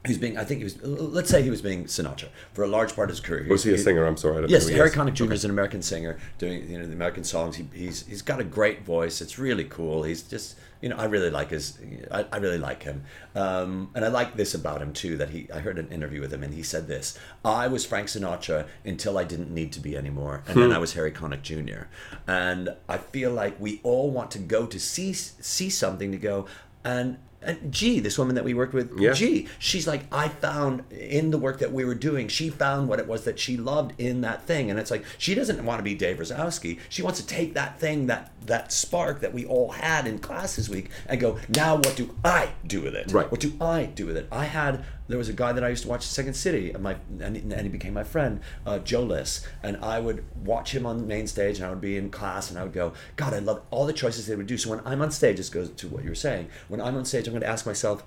[0.04, 2.68] He was being, I think he was, let's say he was being Sinatra for a
[2.68, 3.44] large part of his career.
[3.50, 4.06] was he a singer?
[4.06, 4.36] I'm sorry.
[4.36, 4.90] I don't Yes, know he Harry.
[4.90, 5.32] Connick Jr.
[5.32, 7.56] is an American singer doing you know the American songs.
[7.56, 9.20] He, he's he's got a great voice.
[9.20, 10.04] It's really cool.
[10.04, 11.76] He's just you know I really like his
[12.12, 13.02] I, I really like him,
[13.34, 15.16] um, and I like this about him too.
[15.16, 18.06] That he I heard an interview with him and he said this: I was Frank
[18.06, 20.60] Sinatra until I didn't need to be anymore, and Hmm.
[20.60, 21.86] then I was Harry Connick Jr.
[22.28, 26.46] And I feel like we all want to go to see see something to go
[26.84, 27.18] and.
[27.46, 29.12] And G, this woman that we worked with, Yeah.
[29.12, 32.98] G, she's like, I found in the work that we were doing, she found what
[32.98, 34.68] it was that she loved in that thing.
[34.68, 36.80] And it's like, she doesn't want to be Dave Razowsky.
[36.88, 40.56] She wants to take that thing, that that spark that we all had in class
[40.56, 43.12] this week, and go, now what do I do with it?
[43.12, 43.30] Right.
[43.30, 44.28] What do I do with it?
[44.30, 46.96] I had, there was a guy that I used to watch Second City, and, my,
[47.20, 49.46] and, and he became my friend, uh, Joe Liss.
[49.62, 52.50] And I would watch him on the main stage, and I would be in class,
[52.50, 54.58] and I would go, God, I love all the choices they would do.
[54.58, 56.48] So when I'm on stage, this goes to what you're saying.
[56.68, 58.04] When I'm on stage, I'm going to ask myself,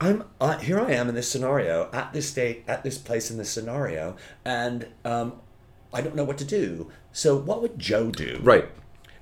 [0.00, 0.80] I'm uh, here.
[0.80, 4.88] I am in this scenario at this state, at this place in this scenario, and
[5.04, 5.34] um,
[5.92, 6.90] I don't know what to do.
[7.12, 8.40] So, what would Joe do?
[8.42, 8.68] Right.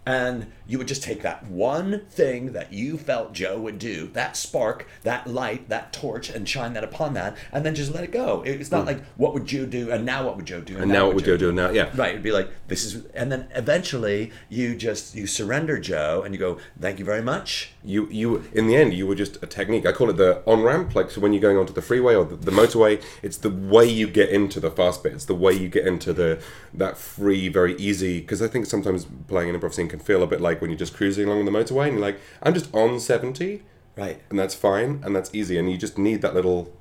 [0.07, 4.37] And you would just take that one thing that you felt Joe would do, that
[4.37, 8.13] spark, that light, that torch, and shine that upon that, and then just let it
[8.13, 8.43] go.
[8.43, 8.87] It's not hmm.
[8.87, 11.25] like what would Joe do, and now what would Joe do, And now what would
[11.25, 11.71] Joe do now?
[11.71, 11.91] Yeah.
[11.95, 12.11] Right.
[12.11, 16.39] It'd be like this is, and then eventually you just you surrender Joe, and you
[16.39, 17.73] go, thank you very much.
[17.83, 20.63] you you in the end you were just a technique i call it the on
[20.63, 23.49] ramp like so when you're going onto the freeway or the, the motorway it's the
[23.49, 26.43] way you get into the fast bit it's the way you get into the
[26.75, 30.27] that free very easy because i think sometimes playing an improv scene can feel a
[30.27, 32.99] bit like when you're just cruising along the motorway and you're like i'm just on
[33.01, 33.63] 70
[33.97, 34.21] Right.
[34.31, 36.73] and that's fine and that's easy and you just need that little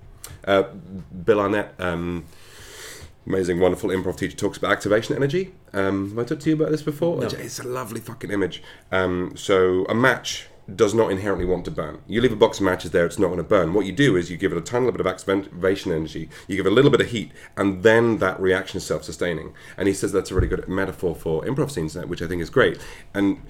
[0.46, 0.64] uh,
[1.26, 2.26] bill arnett um,
[3.26, 5.54] amazing wonderful improv teacher talks about activation energy.
[5.74, 7.24] Um, have i talked to you about this before?
[7.24, 8.64] It's a lovely fucking image.
[8.92, 12.02] Um, so a match does not inherently want to burn.
[12.08, 13.74] You leave a box of matches there it's not going to burn.
[13.74, 16.58] What you do is you give it a tiny little bit of activation energy you
[16.58, 19.54] give it a little bit of heat and then that reaction is self-sustaining.
[19.78, 22.50] And he says that's a really good metaphor for improv scenes which i think is
[22.50, 22.80] great.
[23.14, 23.42] And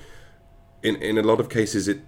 [0.83, 2.01] in, in a lot of cases it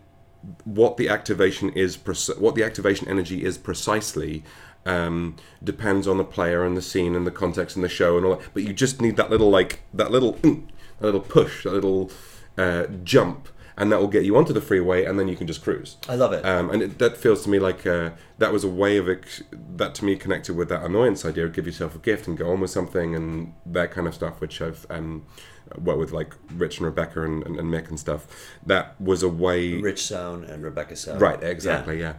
[0.63, 1.97] what the activation is
[2.38, 4.43] what the activation energy is precisely
[4.86, 8.26] um, depends on the player and the scene and the context and the show and
[8.26, 8.50] all that.
[8.54, 10.62] But you just need that little like that little that
[11.02, 12.12] little push that little
[12.58, 15.64] uh, jump and that will get you onto the freeway and then you can just
[15.64, 16.46] cruise I love it.
[16.46, 19.44] um, and it, that feels to me like uh, that was a way of ex-
[19.76, 22.52] that to me connected with that annoyance idea of give yourself a gift and go
[22.52, 25.26] on with something and that kind of stuff, which I've um,
[25.78, 28.26] worked with like Rich and Rebecca and, and, and Mick and stuff.
[28.66, 31.20] That was a way, Rich Sohn and Rebecca Sohn.
[31.20, 31.42] right?
[31.44, 32.16] Exactly, yeah.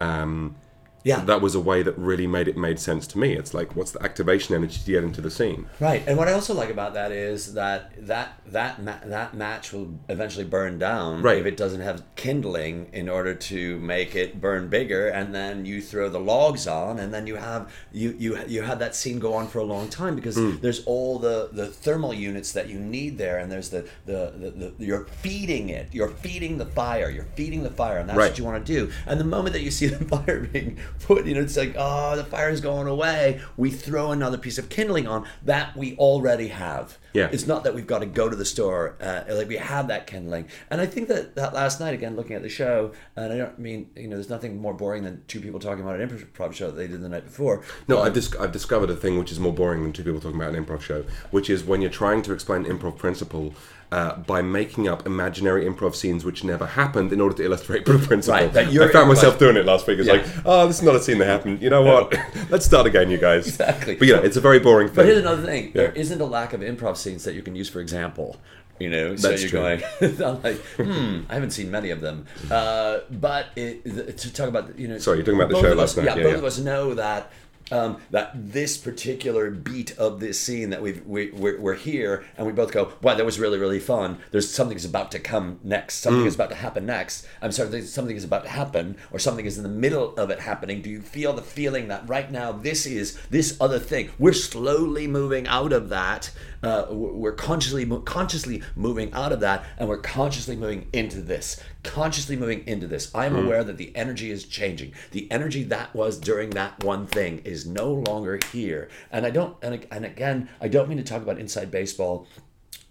[0.00, 0.56] Um,
[1.04, 1.20] Yeah.
[1.24, 3.32] that was a way that really made it made sense to me.
[3.34, 5.66] It's like, what's the activation energy to get into the scene?
[5.80, 9.72] Right, and what I also like about that is that that that ma- that match
[9.72, 11.38] will eventually burn down Right.
[11.38, 15.80] if it doesn't have kindling in order to make it burn bigger, and then you
[15.82, 19.34] throw the logs on, and then you have you you you have that scene go
[19.34, 20.56] on for a long time because Hmm.
[20.60, 24.50] there's all the the thermal units that you need there, and there's the the, the,
[24.50, 28.30] the you're feeding it, you're feeding the fire, you're feeding the fire, and that's Right.
[28.30, 28.90] what you want to do.
[29.06, 32.16] And the moment that you see the fire being put, you know, it's like, oh,
[32.16, 33.40] the fire's going away.
[33.56, 36.98] We throw another piece of kindling on that we already have.
[37.12, 37.28] Yeah.
[37.30, 38.96] It's not that we've got to go to the store.
[39.00, 40.48] Uh, like we have that kindling.
[40.70, 43.58] And I think that, that last night, again, looking at the show, and I don't
[43.58, 46.66] mean, you know, there's nothing more boring than two people talking about an improv show
[46.66, 47.62] that they did the night before.
[47.88, 50.40] No, I've, dis- I've discovered a thing which is more boring than two people talking
[50.40, 53.54] about an improv show, which is when you're trying to explain improv principle
[53.92, 57.98] uh, by making up imaginary improv scenes which never happened in order to illustrate the
[57.98, 58.40] principle.
[58.48, 59.98] Right, I found myself doing it last week.
[59.98, 60.14] It's Yeah.
[60.14, 61.62] like, oh, this is not a scene that happened.
[61.62, 62.14] You know what?
[62.50, 63.46] Let's start again, you guys.
[63.46, 63.94] Exactly.
[63.96, 64.96] But yeah, it's a very boring thing.
[64.96, 65.72] But here's another thing: Yeah.
[65.82, 68.36] there isn't a lack of improv scenes that you can use for example.
[68.80, 69.60] You know, so That's you're true.
[69.60, 69.82] going.
[70.24, 72.26] I'm like, hmm, I haven't seen many of them.
[72.50, 75.78] Uh, but it, to talk about, you know, Sorry, you're talking about the show of
[75.78, 76.16] us- last night.
[76.16, 77.30] Yeah, Yeah, both of us know that.
[77.70, 82.46] Um, that this particular beat of this scene that we've, we, we're, we're here and
[82.46, 84.18] we both go wow that was really really fun.
[84.30, 85.94] There's something's about to come next.
[85.96, 86.26] Something Mm.
[86.26, 87.26] is about to happen next.
[87.40, 90.40] I'm sorry something is about to happen or something is in the middle of it
[90.40, 90.82] happening.
[90.82, 94.10] Do you feel the feeling that right now this is this other thing?
[94.18, 96.30] We're slowly moving out of that
[96.62, 101.60] uh, we're consciously consciously moving out of that and we're consciously moving into this.
[101.82, 103.12] Consciously moving into this.
[103.14, 104.92] I am aware that the energy is changing.
[105.10, 108.88] The energy that was during that one thing is no longer here.
[109.10, 112.26] And i don't and, and again i don't mean to talk about inside baseball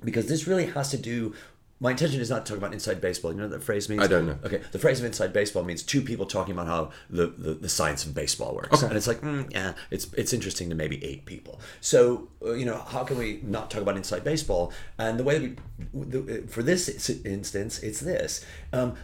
[0.03, 1.33] because this really has to do
[1.81, 3.31] my intention is not to talk about inside baseball.
[3.31, 4.03] You know what that phrase means?
[4.03, 4.37] I don't know.
[4.45, 7.69] Okay, the phrase of inside baseball means two people talking about how the, the, the
[7.69, 11.25] science of baseball works, and it's like, mm, yeah, it's it's interesting to maybe eight
[11.25, 11.59] people.
[11.81, 14.71] So uh, you know, how can we not talk about inside baseball?
[14.99, 15.57] And the way that
[15.91, 18.45] we, the, for this instance, it's this.
[18.71, 18.95] Um,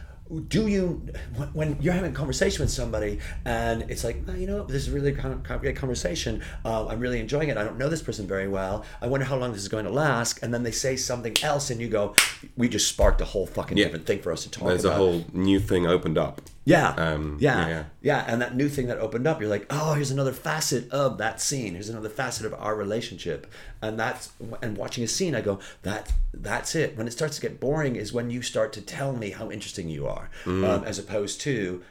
[0.48, 1.02] do you
[1.54, 4.88] when- you're having a conversation with somebody and it's like "Oh, you know this is
[4.88, 6.42] a really of great conversation.
[6.64, 7.56] Uh, i'm really enjoying it.
[7.56, 8.84] I don't know this person very well.
[9.00, 10.40] I wonder how long this is going to last.
[10.42, 12.14] And then they say something else and you go
[12.56, 13.84] we just sparked a whole fucking Yeah.
[13.84, 16.42] different thing for us to talk There's a whole new thing opened up.
[16.68, 16.88] Yeah.
[16.90, 17.66] Um, yeah.
[17.68, 18.24] yeah, yeah.
[18.28, 21.40] And that new thing that opened up, you're like, oh, here's another facet of that
[21.40, 21.74] scene.
[21.74, 23.46] Here's another facet of our relationship.
[23.80, 24.30] And that's
[24.62, 26.96] and watching a scene, I go, that that's it.
[26.96, 29.88] When it starts to get boring is when you start to tell me how interesting
[29.88, 30.64] you are, Mm.
[30.68, 31.82] um, as opposed to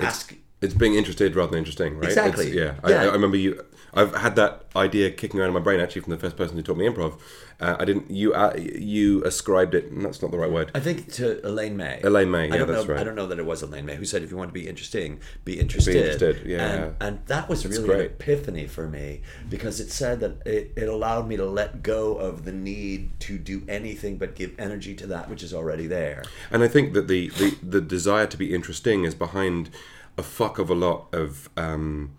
[0.00, 0.34] ask.
[0.60, 2.08] It's being interested rather than interesting, right?
[2.08, 2.46] Exactly.
[2.46, 2.74] It's, yeah.
[2.88, 3.02] Yeah.
[3.02, 3.64] I, I remember you.
[3.94, 6.62] I've had that idea kicking around in my brain actually from the first person who
[6.62, 7.18] taught me improv.
[7.60, 8.10] Uh, I didn't.
[8.10, 9.90] You uh, you ascribed it.
[9.90, 10.70] and That's not the right word.
[10.74, 12.00] I think to Elaine May.
[12.02, 12.94] Elaine May, I yeah, don't that's know.
[12.94, 13.00] right.
[13.00, 14.68] I don't know that it was Elaine May who said, "If you want to be
[14.68, 16.72] interesting, be interested." Be interested, yeah.
[16.74, 20.88] And, and that was really an epiphany for me because it said that it, it
[20.88, 25.06] allowed me to let go of the need to do anything but give energy to
[25.06, 26.24] that which is already there.
[26.50, 29.70] And I think that the, the, the desire to be interesting is behind
[30.18, 32.14] a fuck of a lot of um,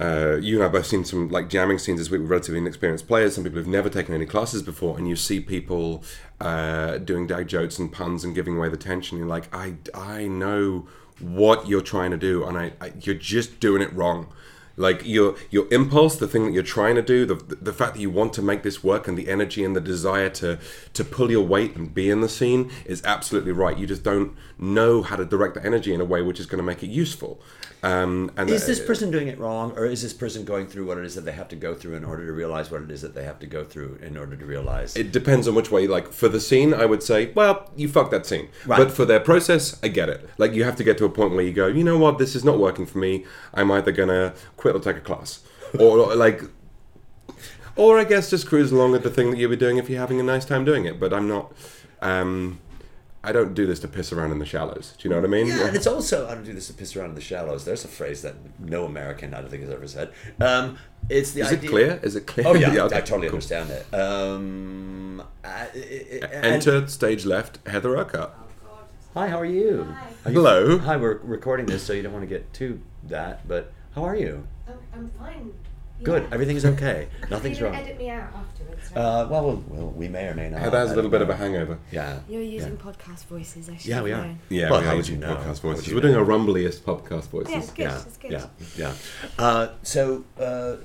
[0.00, 3.06] uh, you and I both seen some like jamming scenes this week with relatively inexperienced
[3.06, 6.02] players, some people who've never taken any classes before, and you see people
[6.40, 9.18] uh, doing dag jokes and puns and giving away the tension.
[9.18, 13.60] You're like, I, I know what you're trying to do, and I, I you're just
[13.60, 14.28] doing it wrong.
[14.76, 18.00] Like your your impulse, the thing that you're trying to do, the the fact that
[18.00, 20.58] you want to make this work, and the energy and the desire to
[20.94, 23.76] to pull your weight and be in the scene is absolutely right.
[23.76, 26.56] You just don't know how to direct the energy in a way which is going
[26.56, 27.42] to make it useful.
[27.82, 30.86] Um, and Is this uh, person doing it wrong, or is this person going through
[30.86, 32.90] what it is that they have to go through in order to realize what it
[32.90, 34.96] is that they have to go through in order to realize?
[34.96, 35.86] It depends on which way.
[35.86, 38.48] Like for the scene, I would say, well, you fucked that scene.
[38.66, 38.76] Right.
[38.76, 40.28] But for their process, I get it.
[40.36, 42.36] Like you have to get to a point where you go, you know what, this
[42.36, 43.24] is not working for me.
[43.54, 45.40] I'm either gonna quit or take a class,
[45.78, 46.42] or like,
[47.76, 50.00] or I guess just cruise along with the thing that you'll be doing if you're
[50.00, 51.00] having a nice time doing it.
[51.00, 51.52] But I'm not.
[52.02, 52.60] Um,
[53.22, 54.94] I don't do this to piss around in the shallows.
[54.96, 55.46] Do you know what I mean?
[55.48, 57.64] Yeah, and it's also I don't do this to piss around in the shallows.
[57.66, 60.12] There's a phrase that no American I don't think has ever said.
[60.40, 60.78] Um,
[61.10, 62.00] it's the Is it clear?
[62.02, 62.46] Is it clear?
[62.48, 63.36] Oh yeah, okay, I totally cool.
[63.36, 63.86] understand it.
[63.94, 68.32] Um, I- I- I- and- Enter stage left, Heather Urquhart.
[69.14, 69.94] Hi, how are you?
[70.24, 70.78] Are you- Hello.
[70.78, 73.46] Hi, we're recording this, so you don't want to get to that.
[73.46, 74.46] But how are you?
[74.68, 75.52] Oh, I'm fine.
[76.02, 76.22] Good.
[76.24, 76.28] Yeah.
[76.34, 77.08] Everything's okay.
[77.30, 77.78] Nothing's You're wrong.
[77.78, 78.90] gonna Edit me out afterwards.
[78.94, 79.00] Right?
[79.00, 80.60] Uh, well, well, well, we may or may not.
[80.60, 81.78] Heather has a I little bit of a hangover.
[81.92, 82.20] Yeah.
[82.28, 82.92] You're using yeah.
[82.92, 83.68] podcast voices.
[83.68, 84.22] I should Yeah, we are.
[84.22, 84.38] known.
[84.48, 85.36] Yeah, Well, we how are would you using know?
[85.36, 85.76] podcast How voices.
[85.78, 86.22] would you We're doing know?
[86.22, 87.52] a rumbliest podcast voices.
[87.52, 87.82] Yeah, it's good.
[87.84, 88.30] Yeah, It's good.
[88.32, 88.94] yeah, yeah.
[89.38, 90.76] Uh, so uh,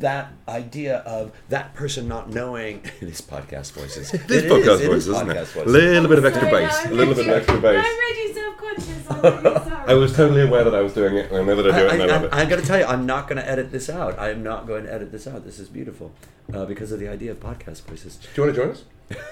[0.00, 4.10] that idea of that person not knowing it is podcast voices.
[4.26, 5.46] This It is, podcast it is voices, isn't podcast it?
[5.48, 5.72] voices.
[5.72, 6.86] little bit of extra Sorry, bass.
[6.86, 7.86] A little bit of extra bass.
[7.86, 9.10] I'm really self-conscious.
[9.10, 9.88] I'm really sorry.
[9.88, 11.92] I was totally aware that I was doing it, I know that I do it,
[11.92, 12.32] and I, love it.
[12.32, 14.18] I, am going to tell you, I'm not going to edit this out.
[14.18, 15.44] I am not going to edit this out.
[15.44, 16.12] This is beautiful
[16.52, 18.16] uh, because of the idea of podcast voices.
[18.16, 18.84] do you want to join us?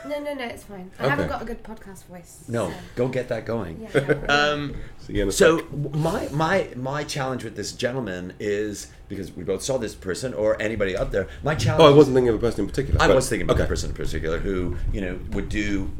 [0.08, 0.44] No, no, no.
[0.44, 0.90] It's fine.
[0.98, 1.10] I Okay.
[1.10, 2.44] haven't got a good podcast voice.
[2.48, 3.80] No, so- go get that going.
[3.94, 4.52] Yeah, no, no.
[4.54, 5.66] Um, See you in a So sec.
[5.94, 10.60] my my my challenge with this gentleman is because we both saw this person or
[10.60, 11.28] anybody up there.
[11.42, 11.82] My challenge.
[11.82, 13.00] Oh, I wasn't thinking of a person in particular.
[13.00, 13.62] I was thinking about okay.
[13.64, 15.90] the person in particular who you know would do.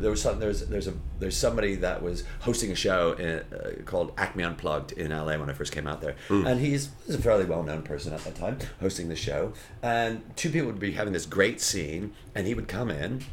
[0.00, 3.82] There was some, there's there's a there's somebody that was hosting a show in, uh,
[3.84, 6.46] called Acme Unplugged in LA when I first came out there, Hmm.
[6.46, 10.22] and he's, he's a fairly well known person at that time hosting the show, and
[10.36, 13.24] two people would be having this great scene, and he would come in,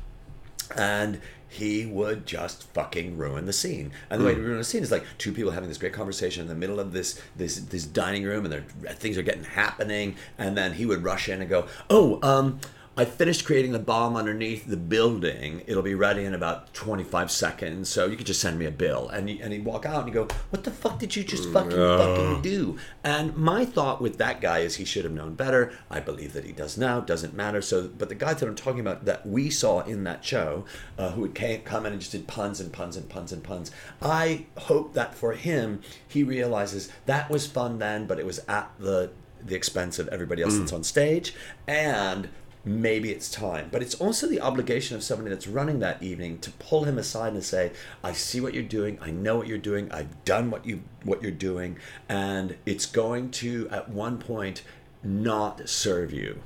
[0.77, 1.19] and
[1.53, 3.91] he would just fucking ruin the scene.
[4.09, 6.41] And the way to ruin a scene is like two people having this great conversation
[6.41, 8.65] in the middle of this this this dining room, and
[8.97, 12.59] things are getting happening, and then he would rush in and go, "Oh, um."
[12.95, 15.63] I finished creating the bomb underneath the building.
[15.65, 19.10] It'll be ready in about 25 seconds, so you could just send me a bill.
[19.10, 21.49] And, he, and he'd walk out and he'd go, What the fuck did you just
[21.49, 22.77] fucking fucking do?
[23.03, 25.73] And my thought with that guy is he should have known better.
[25.89, 27.63] I believe that he does now, doesn't matter.
[27.63, 30.65] So, But the guy that I'm talking about that we saw in that show,
[30.99, 31.34] uh, who would
[31.65, 33.71] come in and just did puns and puns and puns and puns,
[34.03, 38.71] I hope that for him, he realizes that was fun then, but it was at
[38.77, 39.12] the
[39.45, 41.34] the expense of everybody else that's on stage
[41.67, 42.29] and
[42.65, 46.49] maybe it's time but it's also the obligation of somebody that's running that evening to
[46.52, 47.71] pull him aside and say
[48.04, 51.21] i see what you're doing i know what you're doing i've done what you what
[51.21, 54.63] you're doing and it's going to at one point
[55.04, 56.39] not serve you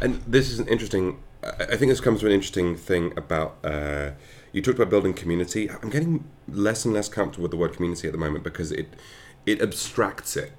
[0.00, 1.18] And this is an interesting.
[1.42, 3.58] I think this comes to an interesting thing about.
[3.64, 4.12] Uh,
[4.52, 5.70] you talked about building community.
[5.70, 8.94] I'm getting less and less comfortable with the word community at the moment because it
[9.46, 10.52] it abstracts it.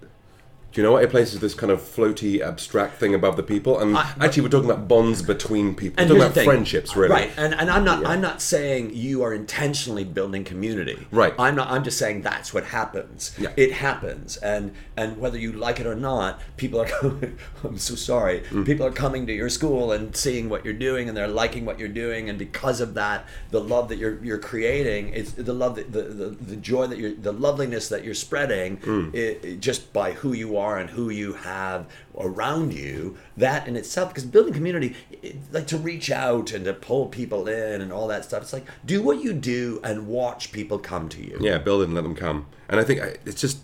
[0.72, 1.04] Do you know what?
[1.04, 4.50] It places this kind of floaty, abstract thing above the people, and I- actually, we're
[4.50, 6.04] talking about bonds between people.
[6.04, 7.12] we're talking about friendships, really.
[7.14, 11.34] right and, and i'm not i'm not saying you are intentionally building community Right.
[11.40, 13.50] i'm not i'm just saying that's what happens Yeah.
[13.58, 17.96] it happens and and whether you like it or not people are coming i'm so
[17.96, 18.66] sorry Mm.
[18.66, 21.80] people are coming to your school and seeing what you're doing and they're liking what
[21.80, 25.76] you're doing and because of that the love that you're you're creating it's the love
[25.76, 29.14] that the, the, the joy that you're the loveliness that you're spreading Mm.
[29.14, 31.86] it, it- just by who you are and who you have
[32.18, 36.74] around you that in itself because building community it, like to reach out and to
[36.74, 40.52] pull people in and all that stuff it's like do what you do and watch
[40.52, 42.46] people come to you Yeah, build it and let them come.
[42.70, 43.58] And I think I- it's just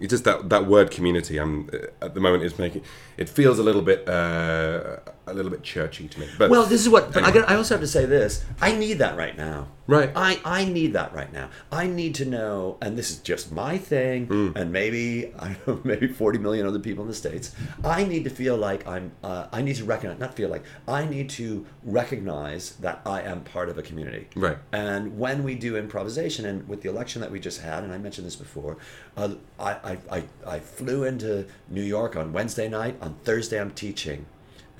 [0.00, 1.36] it's just that that word community.
[1.36, 1.68] I'm
[2.00, 2.82] at the moment is making
[3.18, 4.96] it feels a little bit uh,
[5.30, 6.28] a little bit churchy to me.
[6.38, 7.40] But Well, this is what but I, Anyway.
[7.42, 8.44] got, I also have to say this.
[8.60, 9.68] I need that right now.
[9.86, 10.10] Right.
[10.14, 11.50] I, I need that right now.
[11.72, 14.50] I need to know, and this is just my thing, Hmm.
[14.54, 17.52] and maybe I don't know, maybe forty million other people in the states.
[17.84, 19.10] I need to feel like I'm.
[19.24, 20.62] Uh, I need to recognize, not feel like.
[20.86, 24.28] I need to recognize that I am part of a community.
[24.36, 24.58] Right.
[24.72, 27.98] And when we do improvisation, and with the election that we just had, and I
[27.98, 28.76] mentioned this before,
[29.16, 32.96] uh, I, I, I, I flew into New York on Wednesday night.
[33.00, 34.26] On Thursday, I'm teaching.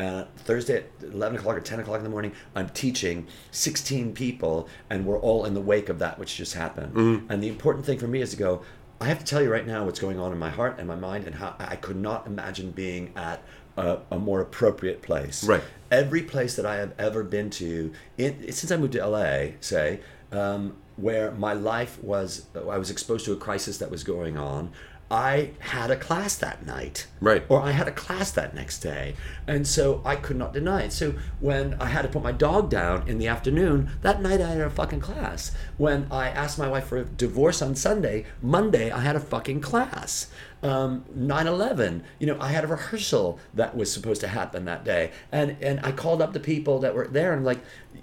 [0.01, 4.67] Uh, Thursday at 11 o'clock or 10 o'clock in the morning, I'm teaching 16 people,
[4.89, 6.95] and we're all in the wake of that which just happened.
[7.29, 8.63] And the important thing for me is to go,
[8.99, 10.97] I have to tell you right now what's going on in my heart and my
[10.97, 13.43] mind, and how I could not imagine being at
[13.77, 15.45] a, a more appropriate place.
[15.45, 15.63] Right.
[15.91, 20.01] Every place that I have ever been to, in, since I moved to LA, say,
[20.33, 24.73] um, where my life was, I was exposed to a crisis that was going on.
[25.11, 27.09] I had a class that night.
[27.21, 27.45] Right.
[27.49, 29.17] Or I had a class that next day.
[29.47, 30.93] And so I could not deny it.
[30.93, 34.51] So when I had to put my dog down in the afternoon, that night I
[34.51, 35.51] had a fucking class.
[35.79, 39.63] When I asked my wife for a divorce on Sunday, Monday I had a fucking
[39.63, 40.29] class.
[40.63, 45.11] Um, 9-11, you know, I had a rehearsal that was supposed to happen that day.
[45.33, 47.61] And and I called up the people that were there and like,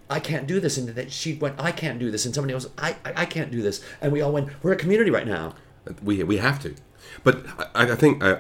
[0.10, 0.78] I can't do this.
[0.78, 2.26] And that she went, I can't do this.
[2.26, 3.82] And somebody else, I, I, I can't do this.
[4.02, 5.54] And we all went, we're a community right now.
[6.04, 6.76] we we have to.
[7.24, 7.46] But
[7.76, 8.40] I, I think uh,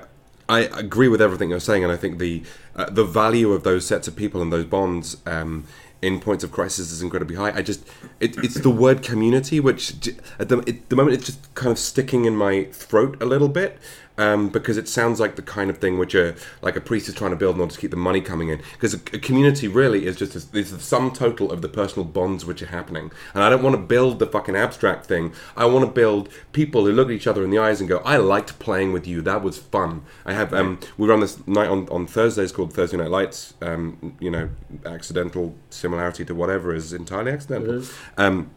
[0.49, 2.43] I agree with everything you're saying, and I think the
[2.75, 5.65] uh, the value of those sets of people and those bonds um,
[6.01, 7.51] in points of crisis is incredibly high.
[7.51, 7.87] I just
[8.19, 10.07] it, it's the word community, which
[10.39, 13.49] at the, at the moment it's just kind of sticking in my throat a little
[13.49, 13.77] bit.
[14.19, 17.13] Um, because it sounds like the kind of thing which a like a priest is
[17.13, 18.61] trying to build in order to keep the money coming in.
[18.73, 22.03] Because a, a community really is just a, is the sum total of the personal
[22.03, 23.11] bonds which are happening.
[23.33, 25.33] And I don't want to build the fucking abstract thing.
[25.55, 27.99] I want to build people who look at each other in the eyes and go,
[27.99, 29.21] "I liked playing with you.
[29.21, 32.97] That was fun." I have um, we run this night on on Thursdays called Thursday
[32.97, 33.53] Night Lights.
[33.61, 34.49] Um, you know,
[34.85, 37.83] accidental similarity to whatever is entirely accidental.
[38.17, 38.51] Um,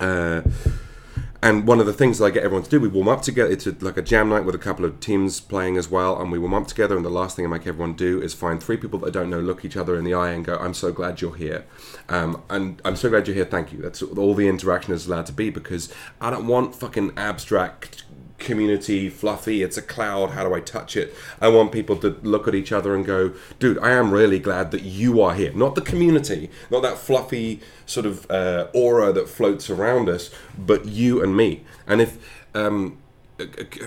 [0.00, 0.42] uh,
[1.44, 3.52] and one of the things that I get everyone to do, we warm up together.
[3.52, 6.32] It's a, like a jam night with a couple of teams playing as well, and
[6.32, 6.96] we warm up together.
[6.96, 9.28] And the last thing I make everyone do is find three people that I don't
[9.28, 11.66] know, look each other in the eye, and go, "I'm so glad you're here,"
[12.08, 13.44] um, and I'm so glad you're here.
[13.44, 13.82] Thank you.
[13.82, 18.03] That's all the interaction is allowed to be because I don't want fucking abstract
[18.38, 21.14] community fluffy it's a cloud how do i touch it?
[21.40, 24.70] I want people to look at each other and go dude i am really glad
[24.72, 25.52] that you are here.
[25.52, 30.86] Not the community not that fluffy sort of uh, aura that floats around us but
[30.86, 31.64] you and me.
[31.86, 32.18] And if
[32.54, 32.98] um,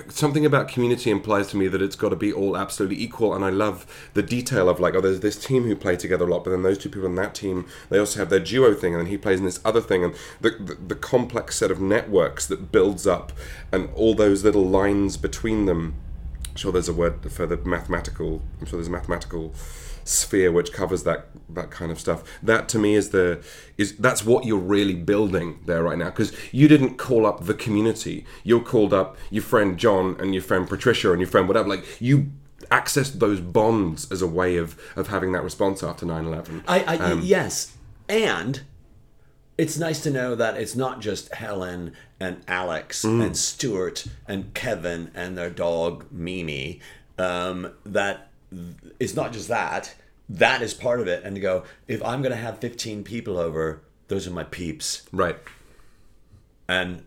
[0.09, 3.45] something about community implies to me that it's got to be all absolutely equal and
[3.45, 6.43] i love the detail of like oh there's this team who play together a lot
[6.43, 9.01] but then those two people in that team they also have their duo thing and
[9.01, 12.45] then he plays in this other thing and the, the, the complex set of networks
[12.45, 13.31] that builds up
[13.71, 15.95] and all those little lines between them
[16.57, 19.53] I'm sure there's a word for the mathematical i'm sure there's a mathematical
[20.05, 22.23] sphere which covers that that kind of stuff.
[22.41, 23.43] That to me is the
[23.77, 27.53] is that's what you're really building there right now because you didn't call up the
[27.53, 28.25] community.
[28.43, 31.69] You called up your friend john and your friend patricia and your friend whatever.
[31.69, 32.31] Like you
[32.71, 36.97] accessed those bonds as a way of of having that response after 9-11 I, I
[36.97, 37.77] Um, yes,
[38.09, 38.61] and
[39.57, 43.25] it's nice to know that it's not just Helen and Alex Mm.
[43.25, 46.79] and Stuart and Kevin and their dog Mimi.
[47.17, 48.29] Um, that
[48.99, 49.95] it's not just that.
[50.29, 51.23] That is part of it.
[51.23, 55.03] And to go, if I'm going to have 15 people over, those are my peeps
[55.11, 55.37] right
[56.69, 57.03] and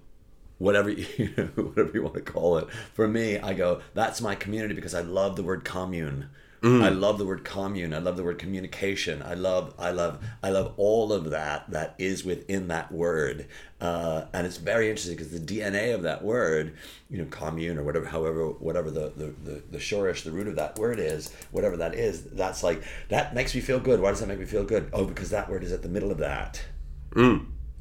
[0.58, 2.68] whatever you whatever you want to call it.
[2.94, 6.28] For me, I go that's my community because I love the word commune.
[6.62, 7.94] I love the word commune.
[7.94, 9.22] I love the word communication.
[9.22, 13.46] I love I love I love all of that that is within that word.
[13.80, 16.76] Uh, and it's very interesting because the DNA of that word,
[17.08, 20.56] you know, commune or whatever, however, whatever the the, the, the shorish, the root of
[20.56, 24.00] that word is, whatever that is, that's like that makes me feel good.
[24.00, 24.90] Why does that make me feel good?
[24.92, 26.62] Oh, because that word is at the middle of that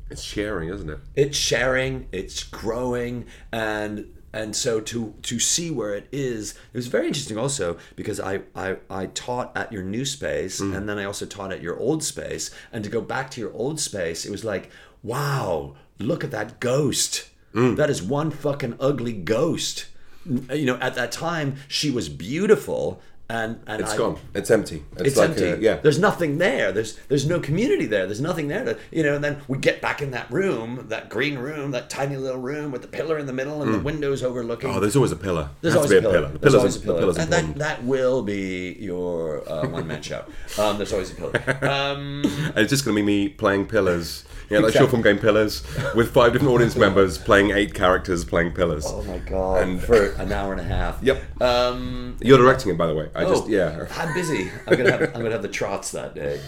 [0.10, 5.94] it's sharing isn't it it's sharing it's growing and and so to to see where
[5.94, 10.06] it is it was very interesting also because i i, I taught at your new
[10.06, 10.76] space mm-hmm.
[10.76, 12.52] and then i also taught at your old space.
[12.72, 14.70] And to go back to your old space it was like
[15.04, 17.30] wow look at that ghost.
[17.54, 17.76] Mm.
[17.76, 19.88] That is one fucking ugly ghost.
[20.26, 24.18] You know at that time she was beautiful and and It's I, gone.
[24.34, 24.84] It's empty.
[24.94, 25.46] It's, it's like empty.
[25.46, 25.76] A, yeah.
[25.76, 26.72] There's nothing there.
[26.72, 28.06] There's there's no community there.
[28.08, 29.16] There's nothing there to you know.
[29.16, 32.72] And then we get back in that room, that green room, that tiny little room
[32.72, 34.72] with the pillar in the middle and the windows overlooking.
[34.72, 35.50] Oh, there's always a pillar.
[35.62, 36.30] There's always a pillar.
[36.30, 37.14] The There's pillar's, always a the pillar.
[37.20, 40.26] And that, that will be your uh, one man show.
[40.58, 41.60] Um, there's always a pillar.
[41.70, 42.22] Um,
[42.56, 44.26] it's just going to be me playing pillars.
[44.50, 44.80] Yeah, like Exactly.
[44.80, 45.64] short form game pillars
[45.96, 48.86] with five different audience members playing eight characters playing pillars.
[48.88, 49.62] oh my god!
[49.64, 51.02] And- for an hour and a half.
[51.04, 51.42] Yep.
[51.42, 53.10] Um, You're directing it, by the way.
[53.14, 53.86] I oh, just yeah.
[53.96, 54.50] I'm busy.
[54.68, 56.42] I'm gonna have I'm gonna have the trots that day.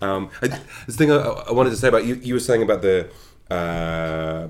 [0.00, 0.48] Um, I,
[0.86, 2.14] this thing I, I wanted to say about you.
[2.16, 3.08] You were saying about the
[3.50, 4.48] uh,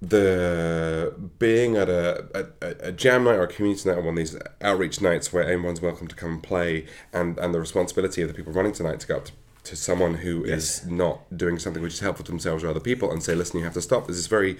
[0.00, 4.16] the being at a, a, a jam night or a community night or one of
[4.16, 8.28] these outreach nights where everyone's welcome to come and play, and and the responsibility of
[8.28, 9.32] the people running tonight to go up to,
[9.64, 13.10] to someone who is not doing something which is helpful to themselves or other people
[13.10, 14.06] and say, listen, you have to stop.
[14.06, 14.56] There's this very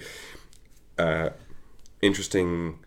[0.97, 1.29] uh,
[2.01, 2.79] interesting.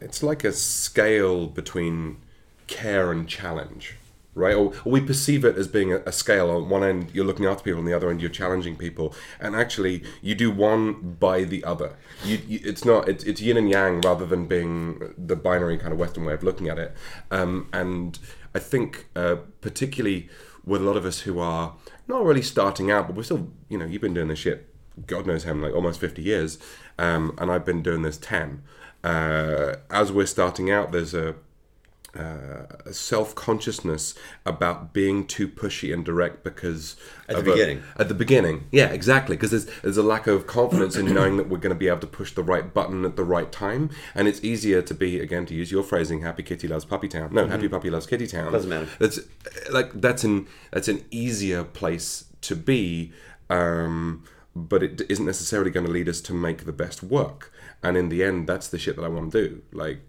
[0.00, 2.18] It's like a scale between
[2.66, 3.96] care and challenge.
[4.34, 4.54] right?
[4.54, 6.50] Or, or we perceive it as being a, a scale.
[6.50, 9.54] On one end, you're looking after people, on the other end, you're challenging people, and
[9.54, 11.96] actually, you do one by the other.
[12.24, 15.92] You, you, it's not it's, it's yin and yang rather than being the binary kind
[15.92, 16.94] of Western way of looking at it.
[17.30, 18.18] Um, and
[18.54, 20.28] I think, uh, particularly
[20.66, 21.74] with a lot of us who are
[22.08, 24.68] not really starting out, but we're still, you know, you've been doing this shit,
[25.06, 26.58] God knows how, many, like almost 50 years,
[26.98, 28.62] um, and I've been doing this 10.
[29.02, 31.34] Uh, as we're starting out, there's a
[32.16, 34.14] uh, self consciousness
[34.46, 36.96] about being too pushy and direct because
[37.28, 37.82] At the of a- beginning.
[37.96, 39.36] at the beginning, yeah, exactly.
[39.36, 41.98] Because there's there's a lack of confidence in knowing that we're going to be able
[42.00, 45.44] to push the right button at the right time, and it's easier to be again
[45.46, 48.44] to use your phrasing, "Happy kitty loves puppy town." No, happy puppy loves kitty town.
[48.44, 48.52] Mm-hmm.
[48.52, 48.88] Doesn't matter.
[48.98, 49.18] That's
[49.70, 53.12] like that's an that's an easier place to be,
[53.50, 57.50] um, but it isn't necessarily going to lead us to make the best work.
[57.82, 59.62] And in the end, that's the shit that I want to do.
[59.72, 60.00] Like,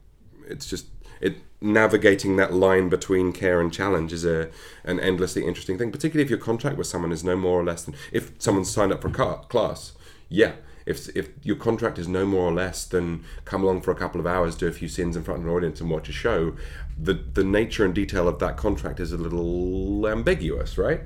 [0.47, 0.87] it's just
[1.19, 4.49] it navigating that line between care and challenge is a
[4.83, 5.91] an endlessly interesting thing.
[5.91, 8.93] Particularly if your contract with someone is no more or less than if someone's signed
[8.93, 9.93] up for a class,
[10.29, 10.53] yeah.
[10.85, 14.21] If, if your contract is no more or less than come along for a couple
[14.21, 16.55] of hours, do a few sins in front of an audience, and watch a show,
[16.95, 21.01] the the nature and detail of that contract is a little ambiguous, right?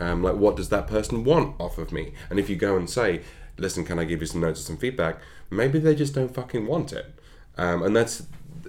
[0.00, 2.14] Um, like, what does that person want off of me?
[2.30, 3.20] And if you go and say,
[3.58, 5.20] listen, can I give you some notes or some feedback?
[5.50, 7.14] Maybe they just don't fucking want it.
[7.58, 8.22] Um, and that's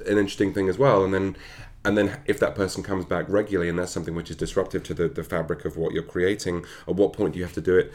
[0.07, 1.03] an interesting thing as well.
[1.03, 1.35] And then,
[1.83, 4.93] and then if that person comes back regularly and that's something which is disruptive to
[4.93, 7.77] the, the fabric of what you're creating, at what point do you have to do
[7.77, 7.91] it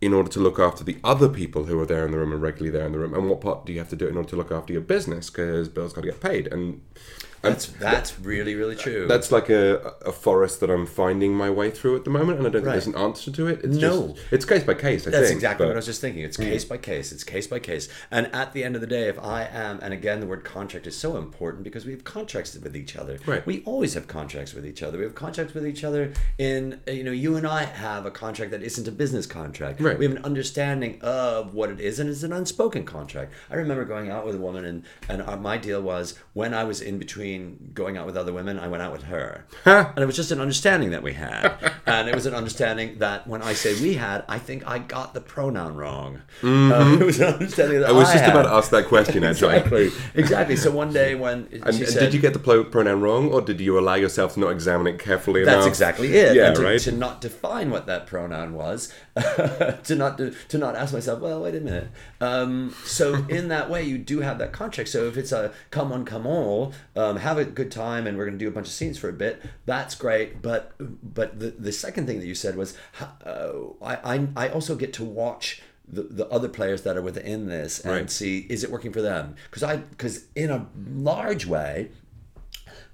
[0.00, 2.40] in order to look after the other people who are there in the room and
[2.40, 3.14] regularly there in the room?
[3.14, 4.82] And what part do you have to do it in order to look after your
[4.82, 5.28] business?
[5.28, 6.46] Because Bill's got to get paid.
[6.46, 6.80] And
[7.42, 9.06] That's that's really really true.
[9.06, 12.46] that's like a, a forest that I'm finding my way through at the moment, and
[12.46, 12.72] I don't Right.
[12.82, 13.60] think there's an answer to it.
[13.64, 14.08] It's No.
[14.08, 15.06] just, it's case by case.
[15.06, 16.22] I That's think, exactly but- what I was just thinking.
[16.22, 17.12] It's case by case.
[17.12, 17.88] It's case by case.
[18.10, 20.86] And at the end of the day, if I am, and again, the word contract
[20.86, 23.18] is so important because we have contracts with each other.
[23.24, 23.46] Right.
[23.46, 24.98] We always have contracts with each other.
[24.98, 28.50] We have contracts with each other in, you know, you and I have a contract
[28.50, 29.80] that isn't a business contract.
[29.80, 29.98] Right.
[29.98, 33.32] We have an understanding of what it is, and it's an unspoken contract.
[33.50, 36.64] I remember going out with a woman, and, and uh, my deal was when I
[36.64, 39.46] was in between going out with other women, I went out with her.
[39.64, 41.52] and it was just an understanding that we had.
[41.86, 45.14] and it was an understanding that when I say we had, I think I got
[45.14, 46.22] the pronoun wrong.
[46.42, 47.96] Uh, it was an understanding that Mm-hmm.
[47.96, 48.30] I was just had.
[48.30, 49.56] about to ask that question, actually.
[49.56, 49.90] Exactly.
[50.14, 50.56] Exactly.
[50.56, 53.60] So one day when And, said, did you get the pro- pronoun wrong, or did
[53.60, 55.56] you allow yourself to not examine it carefully enough?
[55.56, 56.34] That's exactly it.
[56.36, 56.80] Yeah, to, right.
[56.80, 61.42] to not define what that pronoun was, to not to, to not ask myself, well,
[61.42, 61.88] wait a minute.
[62.20, 64.88] Um, so in that way, you do have that contract.
[64.90, 68.24] So if it's a come on, come all, um, have a good time, and we're
[68.26, 69.42] going to do a bunch of scenes for a bit.
[69.66, 70.42] That's great.
[70.42, 72.76] But but the the second thing that you said was,
[73.24, 73.52] uh,
[73.82, 75.62] I, I I also get to watch.
[75.92, 78.10] The, the other players that are within this and Right.
[78.10, 81.90] see is it working for them because I because in a large way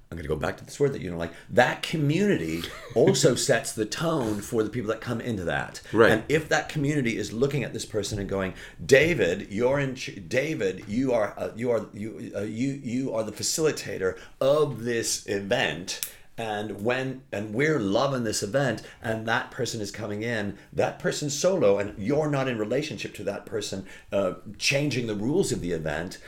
[0.09, 1.33] I'm going to go back to this word that you don't like.
[1.49, 2.63] That community
[2.95, 5.81] also sets the tone for the people that come into that.
[5.91, 6.11] Right.
[6.11, 8.53] And if that community is looking at this person and going,
[8.83, 9.95] David, you're in.
[9.95, 14.85] ch- David, you are uh, you are you uh, you you are the facilitator of
[14.85, 15.99] this event.
[16.37, 21.37] And when and we're loving this event, and that person is coming in, that person's
[21.37, 25.71] solo, and you're not in relationship to that person, uh, changing the rules of the
[25.71, 26.19] event.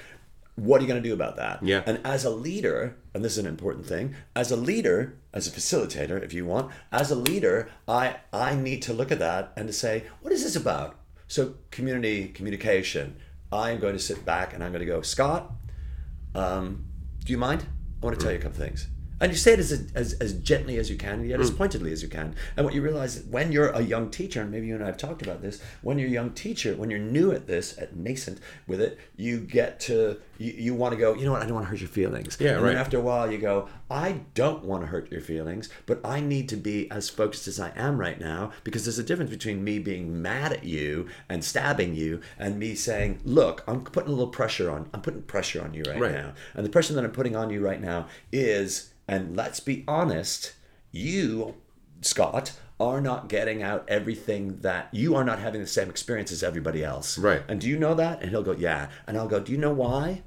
[0.55, 1.63] What are you going to do about that?
[1.63, 1.83] Yeah.
[1.85, 5.51] And as a leader, and this is an important thing, as a leader, as a
[5.51, 9.67] facilitator, if you want, as a leader, I I need to look at that and
[9.67, 10.95] to say, what is this about?
[11.27, 13.17] So community communication.
[13.51, 15.51] I am going to sit back and I'm going to go, Scott,
[16.33, 16.85] um,
[17.25, 17.65] do you mind?
[18.01, 18.87] I want to tell you a couple things.
[19.19, 22.01] And you say it as, as, as gently as you can, yet as pointedly as
[22.01, 22.35] you can.
[22.55, 24.87] And what you realize is when you're a young teacher, and maybe you and I
[24.87, 27.97] have talked about this, when you're a young teacher, when you're new at this, at
[27.97, 31.45] nascent with it, you get to, you, you want to go, you know what, I
[31.45, 32.37] don't want to hurt your feelings.
[32.39, 32.69] Yeah, and right.
[32.69, 36.21] then after a while, you go, I don't want to hurt your feelings, but I
[36.21, 39.63] need to be as focused as I am right now because there's a difference between
[39.63, 44.13] me being mad at you and stabbing you and me saying, look, I'm putting a
[44.15, 46.11] little pressure on, I'm putting pressure on you right, Right.
[46.13, 46.33] now.
[46.55, 50.53] And the pressure that I'm putting on you right now is, and let's be honest,
[50.91, 51.55] you,
[52.01, 56.41] Scott, are not getting out everything that you are not having the same experience as
[56.43, 57.17] everybody else.
[57.17, 57.41] Right.
[57.49, 58.21] And do you know that?
[58.21, 58.87] And he'll go, yeah.
[59.05, 60.23] And I'll go, do you know why?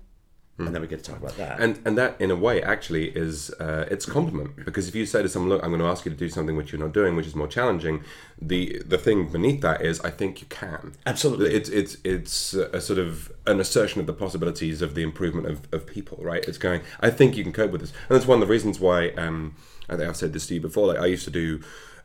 [0.59, 1.59] And then we get to talk about that.
[1.59, 5.23] And and that in a way actually is uh, it's compliment because if you say
[5.23, 7.17] to someone, look, I'm going to ask you to do something which you're not doing,
[7.17, 8.05] which is more challenging,
[8.41, 10.93] the the thing beneath that is I think you can.
[11.05, 11.53] Absolutely.
[11.55, 15.63] It's it's it's a sort of an assertion of the possibilities of the improvement of,
[15.73, 16.45] of people, right?
[16.47, 16.83] It's going.
[17.01, 19.57] I think you can cope with this, and that's one of the reasons why um,
[19.89, 20.87] I think I've said this to you before.
[20.87, 21.61] Like I used to do.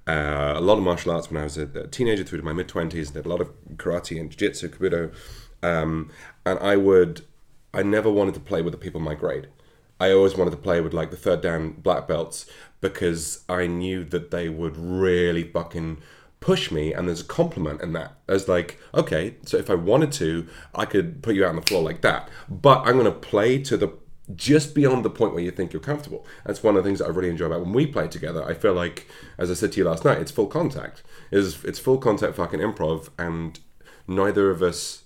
[0.08, 2.54] Uh, a lot of martial arts when I was a, a teenager through to my
[2.54, 3.12] mid twenties.
[3.12, 5.14] Did a lot of karate and jiu-jitsu, kabuto,
[5.62, 6.10] um,
[6.46, 7.26] and I would
[7.78, 9.48] I never wanted to play with the people my grade.
[10.00, 12.48] I always wanted to play with like the third dan black belts
[12.82, 16.00] because I knew that they would really fucking
[16.40, 18.18] push me and there's a compliment in that.
[18.28, 21.62] As like okay so if i wanted to i could put you out on the
[21.64, 23.92] floor like that but i'm going to play to the
[24.36, 26.26] just beyond the point where you think you're comfortable.
[26.46, 28.44] That's one of the things that i really enjoy about when we play together.
[28.44, 29.08] I feel like
[29.38, 31.04] as i said to you last night it's full contact.
[31.32, 33.60] It's, it's full contact fucking improv and
[34.08, 35.04] neither of us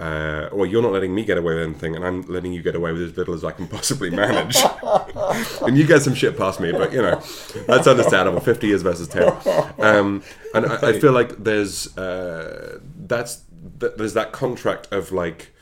[0.00, 2.74] uh, or you're not letting me get away with anything, and I'm letting you get
[2.74, 4.56] away with as little as I can possibly manage.
[5.62, 7.22] and you get some shit past me, but you know
[7.66, 8.40] that's understandable.
[8.40, 9.32] Fifty years versus ten,
[9.78, 10.22] um,
[10.54, 13.44] and I, I feel like there's uh, that's
[13.80, 15.54] th- there's that contract of like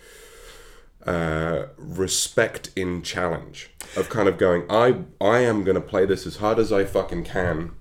[1.07, 6.27] uh, respect in challenge of kind of going I I am going to play this
[6.27, 7.73] as hard as I fucking can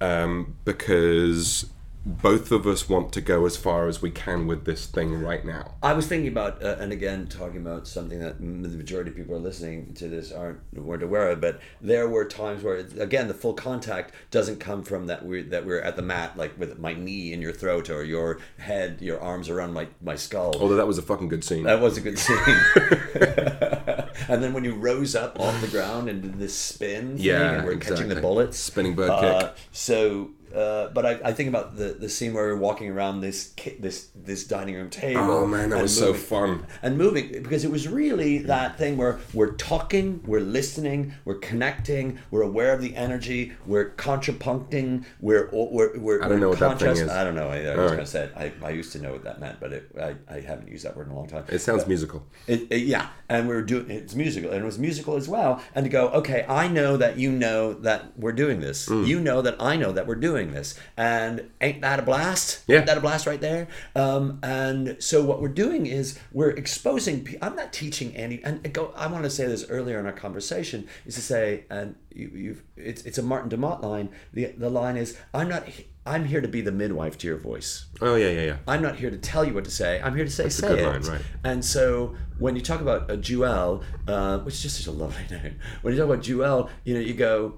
[0.00, 1.70] um, because
[2.04, 5.44] both of us want to go as far as we can with this thing right
[5.44, 5.74] now.
[5.82, 9.36] I was thinking about, uh, and again, talking about something that the majority of people
[9.36, 11.40] are listening to this aren't weren't aware of.
[11.40, 15.64] But there were times where, again, the full contact doesn't come from that we're that
[15.64, 19.20] we're at the mat, like with my knee in your throat or your head, your
[19.20, 20.54] arms around my my skull.
[20.58, 21.62] Although that was a fucking good scene.
[21.64, 22.36] That was a good scene.
[24.28, 27.58] and then when you rose up off the ground and did this spin, thing, Yeah,
[27.58, 29.56] and we're catching the bullets, Spinning bird Uh, kick.
[29.72, 33.52] So, uh, but I, I think about the, the scene where we're walking around this
[33.56, 35.20] ki- this this dining room table.
[35.22, 36.66] Oh, man, that was so fun.
[36.82, 42.18] And moving because it was really that thing where we're talking, we're listening, we're connecting,
[42.30, 46.22] we're aware of the energy, we're contrapuncting, we're we're we're.
[46.22, 47.08] I don't know what that thing is.
[47.08, 47.48] I don't know.
[47.48, 48.32] I, I was All gonna say it.
[48.36, 50.96] I, I used to know what that meant, but it, I, I haven't used that
[50.96, 51.44] word in a long time.
[51.48, 52.24] it sounds musical.
[52.46, 55.62] It, it- yeah, and we were doing it's musical, and it was musical as well.
[55.74, 58.88] And to go, okay, I know that you know that we're doing this.
[58.88, 59.06] Mm.
[59.06, 62.62] You know that I know that we're doing this, and ain't that a blast?
[62.66, 62.78] Yeah.
[62.78, 63.68] ain't that a blast right there.
[63.94, 67.24] Um, and so what we're doing is we're exposing.
[67.24, 68.42] pe- I'm not teaching any.
[68.42, 68.92] And go.
[68.96, 72.62] I want to say this earlier in our conversation is to say, and you, you've
[72.76, 74.08] it's it's a Martin de Maat line.
[74.32, 75.68] The the line is, I'm not.
[76.04, 77.86] I'm here to be the midwife to your voice.
[78.00, 78.56] Oh yeah, yeah, yeah.
[78.66, 80.00] I'm not here to tell you what to say.
[80.02, 80.86] I'm here to say a say good it.
[80.86, 81.20] line, right.
[81.44, 85.22] And so when you talk about a Joel, uh, which is just such a lovely
[85.30, 87.54] name, when you talk about Joel, you know, you go,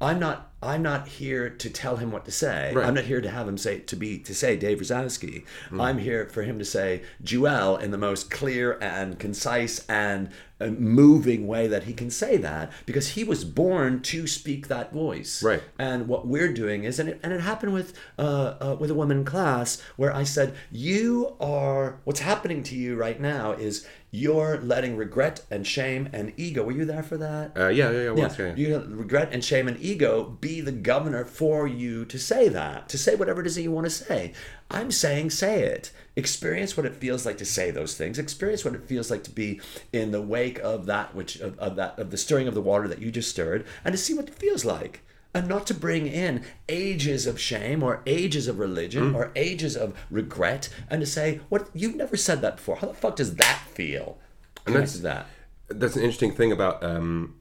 [0.00, 0.47] I'm not.
[0.60, 2.72] I'm not here to tell him what to say.
[2.74, 2.86] Right.
[2.86, 5.44] I'm not here to have him say to be to say Dave Razowsky.
[5.68, 5.80] Hmm.
[5.80, 10.30] I'm here for him to say Joel in the most clear and concise and
[10.66, 15.42] moving way that he can say that because he was born to speak that voice.
[15.42, 15.62] Right.
[15.78, 18.94] And what we're doing is, and it, and it happened with uh, uh, with a
[18.94, 23.86] woman in class where I said, "You are what's happening to you right now is
[24.10, 26.64] you're letting regret and shame and ego.
[26.64, 27.52] Were you there for that?
[27.56, 28.14] Uh, yeah, yeah, yeah.
[28.14, 28.54] Yeah, yeah, yeah.
[28.56, 32.88] you let regret and shame and ego be the governor for you to say that,
[32.88, 34.32] to say whatever it is that you want to say.
[34.70, 35.90] I'm saying say it.
[36.18, 38.18] Experience what it feels like to say those things.
[38.18, 39.60] Experience what it feels like to be
[39.92, 42.88] in the wake of that which of, of that of the stirring of the water
[42.88, 45.02] that you just stirred, and to see what it feels like.
[45.32, 49.96] And not to bring in ages of shame or ages of religion or ages of
[50.10, 52.76] regret, and to say, "What you've never said that before.
[52.76, 54.18] How the fuck does that feel?"
[54.66, 55.26] And that's- that.
[55.68, 57.36] that's an interesting thing about um,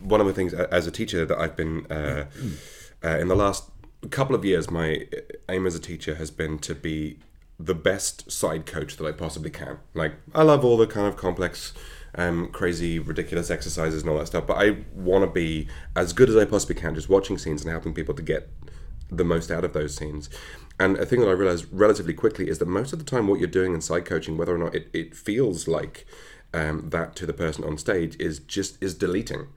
[0.00, 2.26] one of the things as a teacher that I've been uh,
[3.04, 3.70] uh, in the last
[4.10, 4.68] couple of years.
[4.70, 5.06] My
[5.48, 7.18] aim as a teacher has been to be
[7.58, 9.78] the best side coach that I possibly can.
[9.94, 11.72] Like I love all the kind of complex,
[12.14, 16.28] um, crazy, ridiculous exercises and all that stuff, but I want to be as good
[16.28, 18.48] as I possibly can, just watching scenes and helping people to get
[19.10, 20.28] the most out of those scenes.
[20.78, 23.40] And a thing that I realized relatively quickly is that most of the time, what
[23.40, 26.06] you're doing in side coaching, whether or not it, it feels like
[26.54, 29.48] um, that to the person on stage, is just is deleting.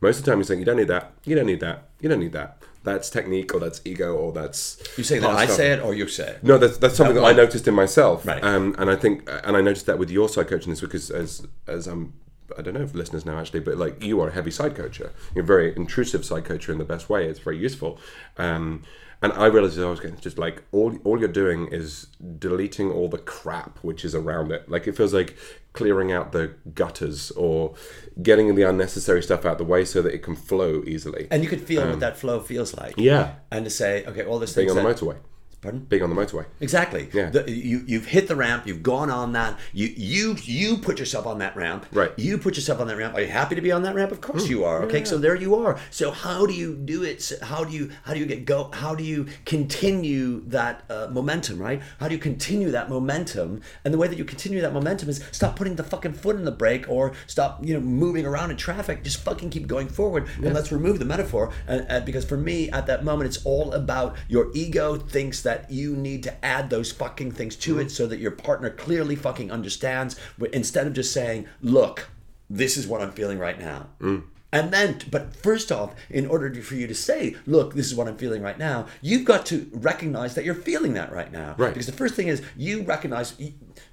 [0.00, 2.08] Most of the time, you're saying you don't need that, you don't need that, you
[2.08, 2.62] don't need that.
[2.86, 5.56] That's technique, or that's ego, or that's You say that I stuff.
[5.56, 6.44] say it or you say it.
[6.44, 8.42] No, that's that's something that I noticed in myself, Right.
[8.42, 11.30] um, and I think, and I noticed that with your side coaching is because as
[11.66, 12.12] as I'm,
[12.56, 15.10] I don't know if listeners know actually, but like you are a heavy side coacher,
[15.34, 17.26] you're a very intrusive side coacher in the best way.
[17.26, 17.98] It's very useful,
[18.38, 18.84] um,
[19.22, 22.06] and I realized I was getting just like all all you're doing is
[22.38, 24.68] deleting all the crap which is around it.
[24.68, 25.36] Like it feels like
[25.72, 27.74] clearing out the gutters or
[28.22, 31.28] getting the unnecessary stuff out the way so that it can flow easily.
[31.30, 32.94] And you could feel what um, that flow feels like.
[32.96, 35.16] yeah, And to say, okay, all this being things on the motorway,
[35.62, 35.86] Pardon?
[35.88, 36.44] being on the motorway.
[36.60, 37.08] Exactly.
[37.12, 37.30] Yeah.
[37.30, 38.66] The, you you've hit the ramp.
[38.66, 39.58] You've gone on that.
[39.72, 41.86] You you you put yourself on that ramp.
[41.92, 42.12] Right.
[42.16, 43.14] You put yourself on that ramp.
[43.14, 44.12] Are you happy to be on that ramp?
[44.12, 44.82] Of course you are.
[44.82, 45.04] Okay.
[45.04, 45.78] So there you are.
[45.90, 47.32] So how do you do it?
[47.42, 48.70] How do you how do you get go?
[48.72, 51.58] How do you continue that uh, momentum?
[51.58, 51.80] Right.
[52.00, 53.62] How do you continue that momentum?
[53.84, 56.44] And the way that you continue that momentum is stop putting the fucking foot in
[56.44, 59.02] the brake or stop you know moving around in traffic.
[59.02, 60.28] Just fucking keep going forward.
[60.36, 61.52] And let's remove the metaphor.
[61.66, 65.70] And, and because for me at that moment it's all about your ego thinks that
[65.70, 67.88] you need to add those fucking things to it mm-hmm.
[67.90, 70.18] so that your partner clearly fucking understands
[70.52, 72.08] instead of just saying look
[72.48, 73.88] this is what I'm feeling right now.
[74.00, 74.24] Mm.
[74.52, 77.94] And then, but first off, in order to, for you to say, look, this is
[77.94, 81.54] what I'm feeling right now, you've got to recognize that you're feeling that right now.
[81.58, 81.70] Right.
[81.74, 83.52] Because the first thing is you recognize, you,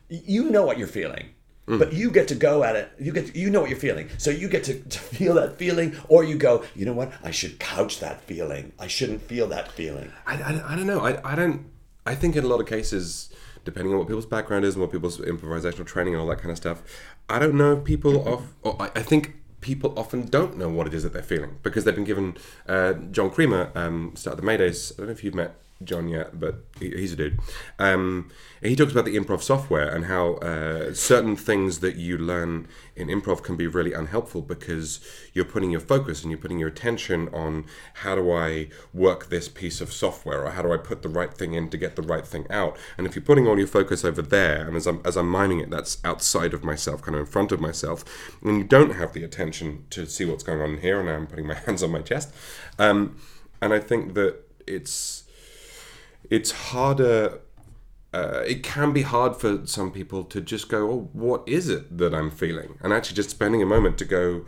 [0.10, 1.30] you know what you're feeling.
[1.66, 2.92] But you get to go at it.
[3.00, 5.58] You get, to, you know what you're feeling, so you get to, to feel that
[5.58, 7.14] feeling, or you go, you know what?
[7.24, 8.74] I should couch that feeling.
[8.78, 10.12] I shouldn't feel that feeling.
[10.28, 11.00] I, I, I don't know.
[11.00, 11.66] I, I don't.
[12.06, 13.30] I think in a lot of cases,
[13.64, 16.52] depending on what people's background is and what people's improvisational training and all that kind
[16.52, 16.84] of stuff,
[17.30, 18.44] I don't know if people off.
[18.62, 21.86] Or I, I think people often don't know what it is that they're feeling because
[21.86, 22.36] they've been given.
[22.68, 24.92] Uh, John Cremer um, started the Maydays.
[24.92, 25.56] I don't know if you've met
[25.86, 27.40] John yet, but he, he's a dude.
[27.80, 28.32] Um,
[28.62, 33.08] he talks about the improv software and how uh, certain things that you learn in
[33.08, 35.00] improv can be really unhelpful because
[35.34, 37.66] you're putting your focus and you're putting your attention on
[37.96, 41.34] how do I work this piece of software or how do I put the right
[41.34, 42.78] thing in to get the right thing out.
[42.98, 45.60] And if you're putting all your focus over there, and as I'm as I'm mining
[45.60, 48.06] it, that's outside of myself, kind of in front of myself,
[48.42, 51.00] and you don't have the attention to see what's going on here.
[51.00, 52.34] And I'm putting my hands on my chest,
[52.80, 53.18] um,
[53.62, 55.23] and I think that it's
[56.30, 57.40] it's harder.
[58.14, 61.98] Uh, it can be hard for some people to just go, "Oh, what is it
[61.98, 64.46] that I'm feeling?" And actually, just spending a moment to go,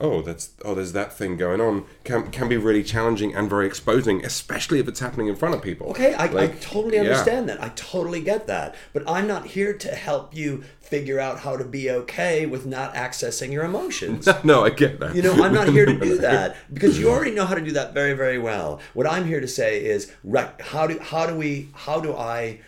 [0.00, 3.66] "Oh, that's oh, there's that thing going on," can can be really challenging and very
[3.66, 5.88] exposing, especially if it's happening in front of people.
[5.90, 7.02] Okay, I, I Like, totally yeah.
[7.02, 7.62] understand that.
[7.62, 8.74] I totally get that.
[8.92, 12.94] But I'm not here to help you figure out how to be okay with not
[12.94, 14.28] accessing your emotions.
[14.44, 15.14] no, I get that.
[15.14, 17.72] You know, I'm not here to do that because you already know how to do
[17.72, 18.80] that very, very well.
[18.94, 20.12] What I'm here to say is,
[20.60, 22.60] how do how do we how do I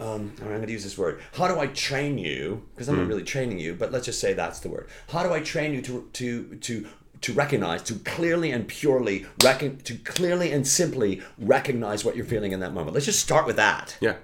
[0.00, 1.20] um, I'm going to use this word.
[1.34, 2.62] How do I train you?
[2.74, 4.88] Because I'm not really training you, but let's just say that's the word.
[5.08, 6.86] How do I train you to to to
[7.20, 12.52] to recognize, to clearly and purely recon, to clearly and simply recognize what you're feeling
[12.52, 12.94] in that moment?
[12.94, 13.96] Let's just start with that.
[14.00, 14.16] Yeah,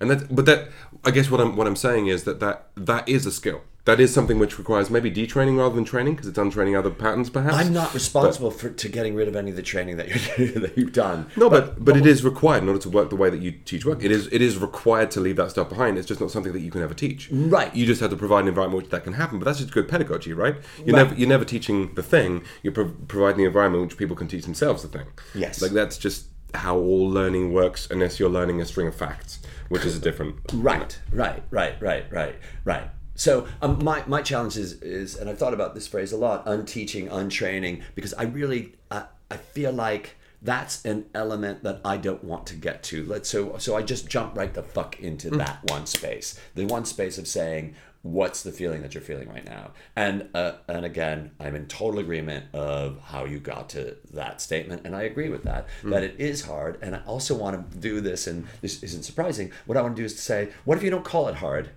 [0.00, 0.68] and that, but that,
[1.04, 3.62] I guess what I'm what I'm saying is that that that is a skill.
[3.86, 7.28] That is something which requires maybe detraining rather than training because it's untraining other patterns,
[7.28, 7.56] perhaps.
[7.56, 10.08] I'm not responsible for to getting rid of any of the training that
[10.38, 11.26] you that you've done.
[11.36, 13.84] No, but but it is required in order to work the way that you teach
[13.84, 14.02] work.
[14.02, 15.98] It is it is required to leave that stuff behind.
[15.98, 17.28] It's just not something that you can ever teach.
[17.30, 17.74] Right.
[17.76, 19.38] You just have to provide an environment which that can happen.
[19.38, 20.56] But that's just good pedagogy, right?
[20.84, 21.02] You're Right.
[21.04, 22.42] never you're never teaching the thing.
[22.62, 25.08] You're pro- providing the environment which people can teach themselves the thing.
[25.34, 25.60] Yes.
[25.60, 29.84] Like that's just how all learning works, unless you're learning a string of facts, which
[29.84, 30.36] is a different.
[30.54, 32.84] Right, right, right, right, right, right.
[33.14, 36.42] So um, my my challenge is is, and I've thought about this phrase a lot:
[36.46, 42.22] unteaching, untraining, because I really I, I feel like that's an element that I don't
[42.22, 43.04] want to get to.
[43.04, 46.84] Let's so so I just jump right the fuck into that one space, the one
[46.84, 47.74] space of saying.
[48.02, 49.70] What's the feeling that you're feeling right now?
[49.96, 54.82] And uh, and again, I'm in total agreement of how you got to that statement,
[54.84, 55.68] and I agree with that.
[55.84, 59.52] That it is hard, and I also want to do this, and this isn't surprising.
[59.64, 61.70] What I want to do is to say, what if you don't call it hard?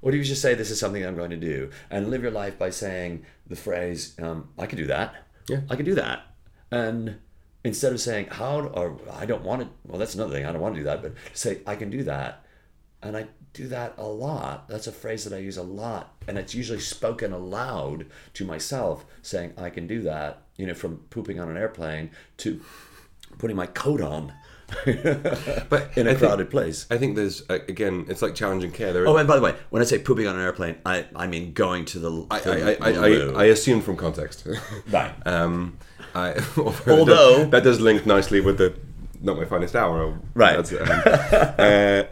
[0.00, 2.32] What do you just say this is something I'm going to do and live your
[2.32, 5.14] life by saying the phrase, um, I can do that.
[5.48, 5.60] Yeah.
[5.70, 6.22] I can do that.
[6.70, 7.18] And
[7.64, 10.44] instead of saying how or I don't want to, well, that's another thing.
[10.44, 12.44] I don't want to do that, but say I can do that.
[13.02, 14.68] And I do that a lot.
[14.68, 16.14] That's a phrase that I use a lot.
[16.26, 20.98] And it's usually spoken aloud to myself saying I can do that, you know, from
[21.10, 22.60] pooping on an airplane to
[23.38, 24.32] putting my coat on
[24.84, 26.86] But in a I think- crowded place.
[26.90, 28.92] I think there's uh, again, it's like challenging care.
[28.92, 31.26] There, Oh, and by the way, when I say pooping on an airplane, I, I
[31.26, 32.26] mean going to the.
[32.30, 32.50] I, to
[32.82, 32.92] I, I.
[32.92, 34.46] I, I assume from context.
[34.90, 35.12] right.
[35.26, 35.78] Um,
[36.14, 36.34] I,
[36.86, 38.74] Although- that does link nicely with the
[39.20, 40.18] not my finest hour.
[40.34, 40.56] Right.
[40.56, 40.88] That's, um,
[41.58, 42.02] uh,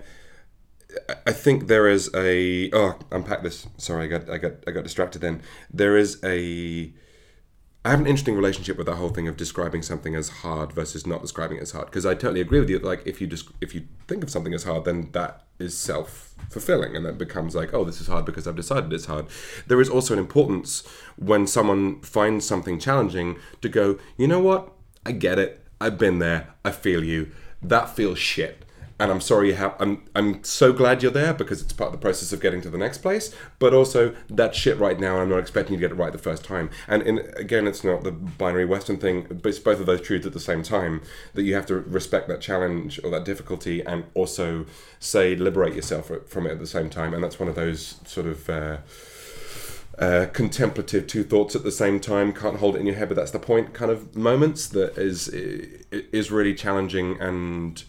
[1.26, 3.66] I think there is a oh unpack this.
[3.78, 5.20] Sorry, I got I got I got distracted.
[5.20, 5.42] Then
[5.72, 6.92] there is a.
[7.86, 11.06] I have an interesting relationship with that whole thing of describing something as hard versus
[11.06, 12.78] not describing it as hard because I totally agree with you.
[12.78, 16.34] Like if you just if you think of something as hard, then that is self
[16.48, 19.26] fulfilling and that becomes like oh this is hard because I've decided it's hard.
[19.66, 20.82] There is also an importance
[21.16, 24.72] when someone finds something challenging to go you know what
[25.04, 28.63] I get it I've been there I feel you that feels shit
[29.00, 29.74] and I'm sorry you have.
[29.80, 32.70] I'm I'm so glad you're there because it's part of the process of getting to
[32.70, 33.34] the next place.
[33.58, 35.18] But also that shit right now.
[35.18, 36.70] I'm not expecting you to get it right the first time.
[36.86, 40.26] And in, again, it's not the binary Western thing, but it's both of those truths
[40.26, 41.02] at the same time.
[41.34, 44.64] That you have to respect that challenge or that difficulty, and also
[45.00, 47.14] say liberate yourself from it at the same time.
[47.14, 48.48] And that's one of those sort of.
[48.48, 48.76] Uh,
[49.96, 53.14] uh, contemplative two thoughts at the same time can't hold it in your head but
[53.14, 57.84] that's the point kind of moments that is is really challenging and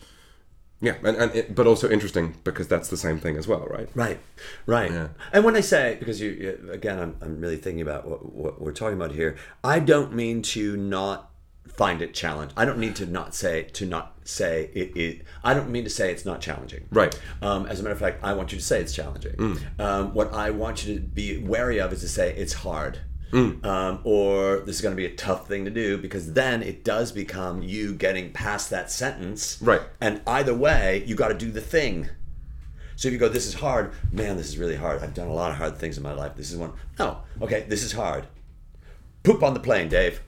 [0.85, 3.89] yeah, and, and it, but also interesting because that's the same thing as well, right?
[3.95, 4.19] Right,
[4.65, 4.91] right.
[4.91, 5.07] Yeah.
[5.33, 8.61] And when I say, because you, you again, I'm, I'm really thinking about what, what
[8.61, 9.35] we're talking about here.
[9.63, 11.31] I don't mean to not
[11.67, 12.51] find it challenge.
[12.55, 14.95] I don't need to not say to not say it.
[14.95, 16.87] it I don't mean to say it's not challenging.
[16.91, 17.19] Right.
[17.41, 19.35] Um, as a matter of fact, I want you to say it's challenging.
[19.79, 22.99] Um, what I want you to be wary of is to say it's hard.
[23.35, 26.83] Um, or this is going to be a tough thing to do because then it
[26.83, 29.61] does become you getting past that sentence.
[29.61, 29.81] Right.
[29.99, 32.09] And either way, you got to do the thing.
[32.95, 35.03] So if you go, this is hard, man, this is really hard.
[35.03, 36.35] I've done a lot of hard things in my life.
[36.35, 36.73] This is one.
[36.97, 38.25] No, okay, this is hard.
[39.23, 40.21] Poop on the plane, Dave.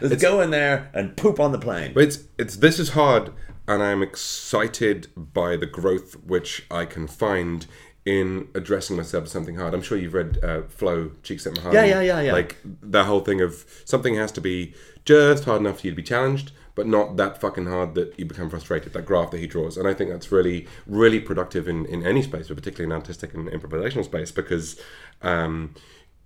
[0.00, 1.92] Let's go in there and poop on the plane.
[1.94, 3.32] But it's it's this is hard,
[3.66, 7.66] and I'm excited by the growth which I can find
[8.06, 9.74] in addressing myself to something hard.
[9.74, 11.74] I'm sure you've read uh, Flow, Csikszentmihalyi.
[11.74, 12.32] Yeah, yeah, yeah, yeah.
[12.32, 15.96] Like that whole thing of something has to be just hard enough for you to
[15.96, 18.92] be challenged, but not that fucking hard that you become frustrated.
[18.92, 22.22] That graph that he draws, and I think that's really, really productive in in any
[22.22, 24.80] space, but particularly in artistic and improvisational space, because.
[25.20, 25.74] Um,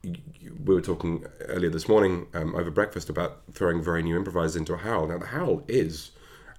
[0.02, 4.72] we were talking earlier this morning um, over breakfast about throwing very new improvisers into
[4.72, 5.10] a Harold.
[5.10, 6.12] Now the Harold is,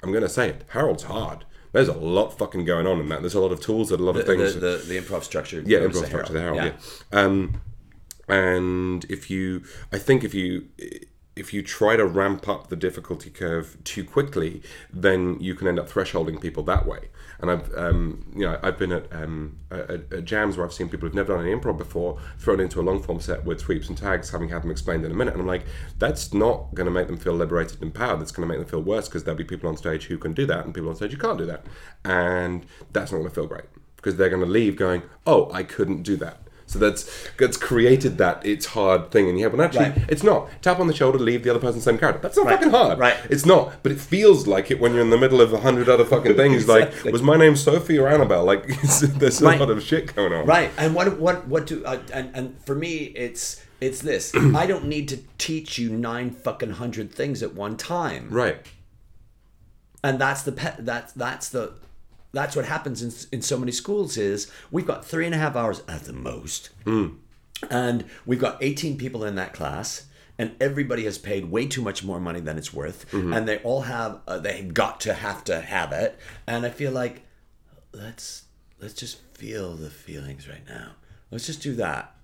[0.03, 1.43] I'm going to say it, Harold's hard.
[1.72, 3.22] There's a lot fucking going on in that.
[3.22, 4.55] There's a lot of tools, there's a lot of things.
[4.55, 5.63] the, the, the improv structure.
[5.65, 6.59] yeah, improv structure, the Harold.
[6.59, 6.74] Harold.
[7.11, 7.19] Yeah.
[7.19, 7.61] Um,
[8.28, 10.65] and if you, I think if you
[11.36, 14.61] if you try to ramp up the difficulty curve too quickly,
[14.91, 17.09] then you can end up thresholding people that way.
[17.41, 20.89] And I've, um, you know, I've been at, um, at, at jams where I've seen
[20.89, 23.89] people who've never done any improv before thrown into a long form set with sweeps
[23.89, 25.33] and tags, having had them explained in a minute.
[25.33, 25.65] And I'm like,
[25.97, 28.21] that's not going to make them feel liberated and empowered.
[28.21, 30.33] That's going to make them feel worse because there'll be people on stage who can
[30.33, 31.65] do that and people on stage who can't do that.
[32.05, 33.65] And that's not going to feel great
[33.95, 36.39] because they're going to leave going, oh, I couldn't do that.
[36.72, 37.03] So that's
[37.38, 39.57] that's created that it's hard thing in your head.
[39.57, 40.05] When actually Right.
[40.07, 40.47] it's not.
[40.61, 42.22] Tap on the shoulder, leave the other person the same character.
[42.22, 42.55] That's not Right.
[42.55, 42.97] fucking hard.
[42.97, 43.17] Right.
[43.30, 43.74] It's not.
[43.84, 46.36] But it feels like it when you're in the middle of a hundred other fucking
[46.36, 46.55] things.
[46.61, 47.03] Exactly.
[47.03, 48.45] Like, was my name Sophie or Annabelle?
[48.45, 48.67] Like,
[49.19, 49.59] there's a Right.
[49.59, 50.45] lot of shit going on.
[50.45, 50.72] Right.
[50.78, 54.32] And what what what do uh, and and for me it's it's this.
[54.55, 58.28] I don't need to teach you nine fucking hundred things at one time.
[58.30, 58.65] Right.
[60.03, 61.74] and that's the pe- that's that's the
[62.34, 65.55] that's what happens in, in so many schools is we've got three and a half
[65.55, 66.69] hours at the most.
[66.86, 67.07] Hmm.
[67.69, 70.05] And we've got 18 people in that class
[70.38, 73.09] and everybody has paid way too much more money than it's worth.
[73.11, 73.34] Mm-hmm.
[73.34, 76.17] And they all have uh, they've got to have to have it.
[76.47, 77.21] And i feel like
[77.93, 78.45] let's
[78.79, 80.93] let's just feel the feelings right now.
[81.29, 82.15] Let's just do that.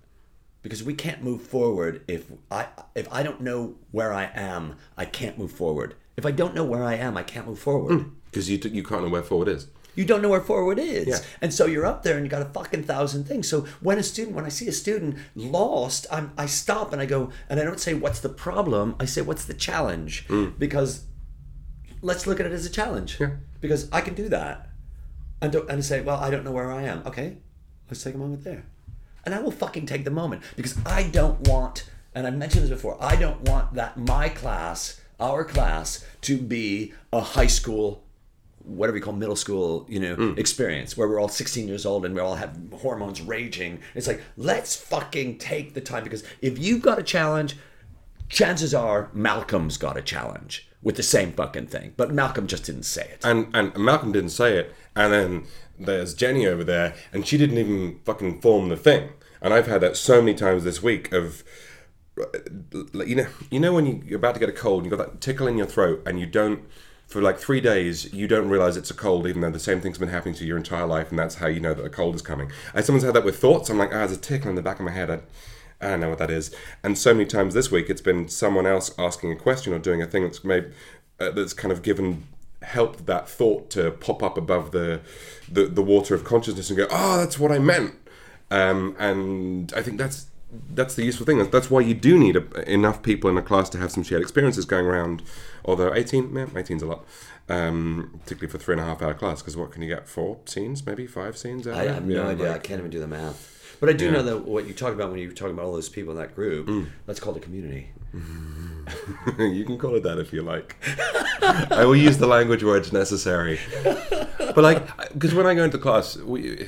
[0.62, 5.04] Because we can't move forward if I if I don't know where I am, I
[5.04, 5.94] can't move forward.
[6.16, 8.00] If I don't know where I am, I can't move forward.
[8.00, 8.08] Hmm.
[8.24, 9.68] Because you, you can't know where forward is.
[9.98, 11.08] You don't know where forward is.
[11.08, 11.18] Yeah.
[11.42, 13.48] And so you're up there and you got a fucking thousand things.
[13.48, 17.06] So when a student, when I see a student lost, I'm, I stop and I
[17.06, 18.94] go, and I don't say, what's the problem?
[19.00, 20.24] I say, what's the challenge?
[20.28, 20.56] Mm.
[20.56, 21.02] Because
[22.00, 23.16] let's look at it as a challenge.
[23.18, 23.30] Yeah.
[23.60, 24.68] Because I can do that.
[25.42, 27.02] And, don't, and say, well, I don't know where I am.
[27.04, 27.38] Okay,
[27.90, 28.66] let's take a moment there.
[29.24, 32.70] And I will fucking take the moment because I don't want, and I mentioned this
[32.70, 38.04] before, I don't want that my class, our class, to be a high school
[38.68, 40.38] whatever we call middle school, you know, mm.
[40.38, 43.80] experience where we're all 16 years old and we all have hormones raging.
[43.94, 47.56] It's like, let's fucking take the time because if you've got a challenge,
[48.28, 51.94] chances are Malcolm's got a challenge with the same fucking thing.
[51.96, 53.24] But Malcolm just didn't say it.
[53.24, 55.44] And and Malcolm didn't say it, and then
[55.78, 59.10] there's Jenny over there, and she didn't even fucking form the thing.
[59.40, 61.44] And I've had that so many times this week of,
[62.92, 65.20] you know, you know when you're about to get a cold, you have got that
[65.20, 66.62] tickle in your throat, and you don't.
[67.08, 69.96] For like three days, you don't realize it's a cold, even though the same thing's
[69.96, 72.20] been happening to your entire life, and that's how you know that a cold is
[72.20, 72.52] coming.
[72.74, 73.70] And someone's had that with thoughts.
[73.70, 75.10] I'm like, ah, there's a tickle in the back of my head.
[75.10, 75.20] I,
[75.80, 76.54] I don't know what that is.
[76.82, 80.02] And so many times this week, it's been someone else asking a question or doing
[80.02, 80.72] a thing that's made
[81.18, 82.26] uh, that's kind of given
[82.62, 85.00] helped that thought to pop up above the
[85.50, 87.94] the, the water of consciousness and go, oh, that's what I meant.
[88.50, 90.26] Um, and I think that's
[90.74, 91.38] that's the useful thing.
[91.50, 94.22] That's, why you do need a, enough people in a class to have some shared
[94.22, 95.22] experiences going around.
[95.64, 97.04] Although 18, yeah, 18's a lot,
[97.48, 99.42] um, particularly for three and a half hour class.
[99.42, 100.08] Because what can you get?
[100.08, 101.66] Four scenes, maybe five scenes.
[101.66, 102.54] out I have no Yeah, idea.
[102.54, 103.76] I can't even do the math.
[103.80, 104.10] But I do Yeah.
[104.12, 106.34] know that what you talk about when you talking about all those people in that
[106.34, 106.68] group,
[107.06, 107.90] that's called a community.
[109.38, 110.76] you can call it that if you like.
[111.42, 113.60] I will use the language where it's necessary.
[113.84, 116.66] But like, because when I go into class, we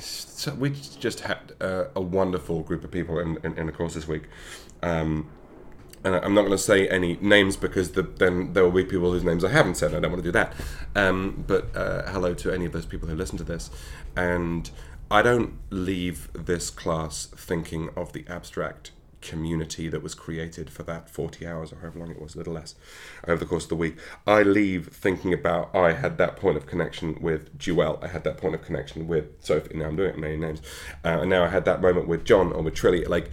[0.58, 4.06] we just had a, a wonderful group of people in, in, in the course this
[4.06, 4.24] week.
[4.82, 5.30] Um,
[6.02, 9.12] and I'm not going to say any names because the, then there will be people
[9.12, 9.94] whose names I haven't said.
[9.94, 10.54] I don't want to do that.
[10.96, 13.70] Um, but uh, hello to any of those people who listen to this.
[14.16, 14.70] And
[15.10, 21.08] I don't leave this class thinking of the abstract community that was created for that
[21.08, 22.74] 40 hours or however long it was, a little less,
[23.26, 23.96] over the course of the week.
[24.26, 27.98] I leave thinking about I had that point of connection with Joel.
[28.02, 29.76] I had that point of connection with Sophie.
[29.76, 30.60] Now I'm doing it, many names.
[31.04, 33.08] Uh, and now I had that moment with John or with Trilly.
[33.08, 33.30] Like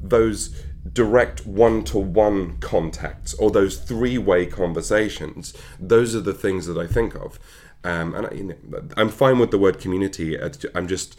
[0.00, 0.54] those
[0.92, 7.38] direct one-to-one contacts or those three-way conversations those are the things that i think of
[7.84, 10.38] um, and I, you know, i'm fine with the word community
[10.74, 11.18] i'm just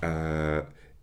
[0.00, 0.62] uh,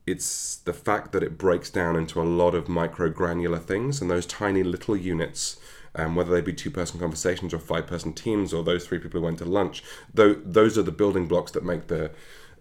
[0.09, 4.09] it's the fact that it breaks down into a lot of micro granular things and
[4.09, 5.59] those tiny little units
[5.95, 9.37] um, whether they be two-person conversations or five-person teams or those three people who went
[9.37, 9.83] to lunch
[10.13, 12.11] though those are the building blocks that make the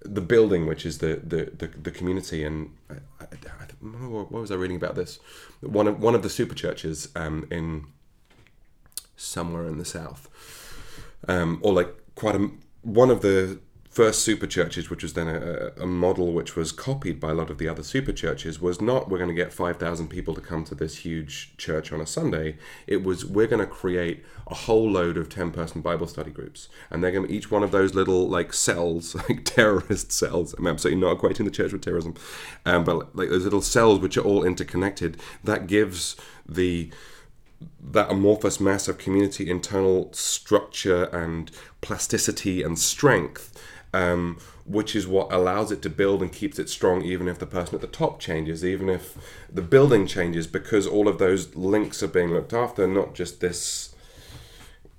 [0.03, 4.51] the building, which is the the, the, the community, and I, I, I, what was
[4.51, 5.19] I reading about this?
[5.61, 7.87] One of one of the super churches um, in
[9.17, 10.29] somewhere in the south,
[11.27, 12.51] um, or like quite a
[12.83, 17.18] one of the first super churches, which was then a, a model which was copied
[17.18, 19.78] by a lot of the other super churches, was not we're going to get five
[19.78, 22.57] thousand people to come to this huge church on a Sunday.
[22.86, 26.68] It was we're going to create a whole load of ten person Bible study groups,
[26.91, 30.55] and they're going to each one of those little like cells, like terrorist cells.
[30.55, 32.14] I'm absolutely not equating the church with terrorism,
[32.64, 35.16] um, but like those little cells which are all interconnected.
[35.45, 36.16] That gives
[36.49, 36.91] the
[37.80, 43.61] that amorphous mass of community internal structure and plasticity and strength,
[43.95, 47.47] um, which is what allows it to build and keeps it strong, even if the
[47.47, 49.16] person at the top changes, even if
[49.53, 53.95] the building changes, because all of those links are being looked after, not just this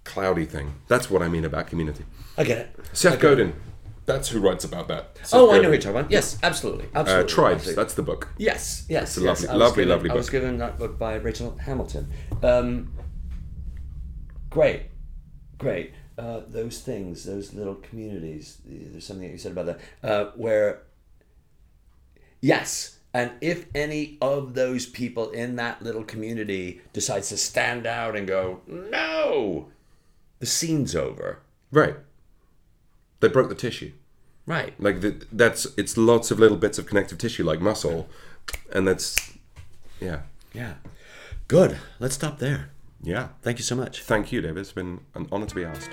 [0.04, 0.74] cloudy thing.
[0.88, 2.04] That's what I mean about community.
[2.38, 2.76] I get it.
[2.94, 3.54] Seth Godin,
[4.06, 5.18] that's who writes about that.
[5.18, 5.64] Seth Oh, I know Godin.
[5.66, 6.12] who you're talking about.
[6.12, 6.86] Yes, absolutely.
[6.96, 7.30] Uh, absolutely.
[7.32, 7.84] Tribes, absolutely.
[7.84, 8.30] that's the book.
[8.38, 9.18] Yes, yes.
[9.18, 9.44] a yes.
[9.44, 12.10] lovely- was lovely, given- lovely I was given that book by Rachel Hamilton.
[12.42, 12.94] Um,
[14.50, 14.84] great,
[15.60, 15.94] great.
[16.20, 18.58] Uh, those things, those little communities.
[18.66, 20.82] There's something that you said about that, uh, where
[22.42, 28.18] yes, and if any of those people in that little community decides to stand out
[28.18, 29.70] and go, no,
[30.40, 31.40] the scene's over.
[31.72, 31.96] Right.
[33.22, 33.94] They broke the tissue.
[34.46, 34.74] Right.
[34.78, 38.10] Like the, that's it's lots of little bits of connective tissue like muscle,
[38.74, 39.16] and that's
[40.02, 40.74] yeah, Yeah.
[41.48, 41.78] Good.
[41.98, 42.72] Let's stop there.
[43.02, 43.30] Yeah.
[43.42, 44.04] Thank you so much.
[44.04, 44.58] Thank you, David.
[44.58, 45.92] It's been an honor to be asked.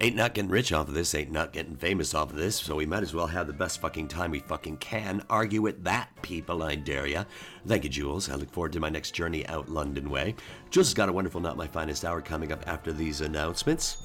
[0.00, 2.74] Ain't not getting rich off of this, ain't not getting famous off of this, so
[2.74, 5.22] we might as well have the best fucking time we fucking can.
[5.30, 7.22] Argue with that, people, I dare ya.
[7.68, 8.28] Thank you, Jules.
[8.28, 10.34] I look forward to my next journey out London way.
[10.70, 13.98] Jules has got a wonderful Not My Finest Hour coming up after these announcements.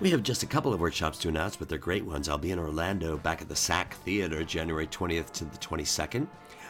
[0.00, 2.28] We have just a couple of workshops to announce, but they're great ones.
[2.28, 6.26] I'll be in Orlando back at the SAK Theater January 20th to the 22nd.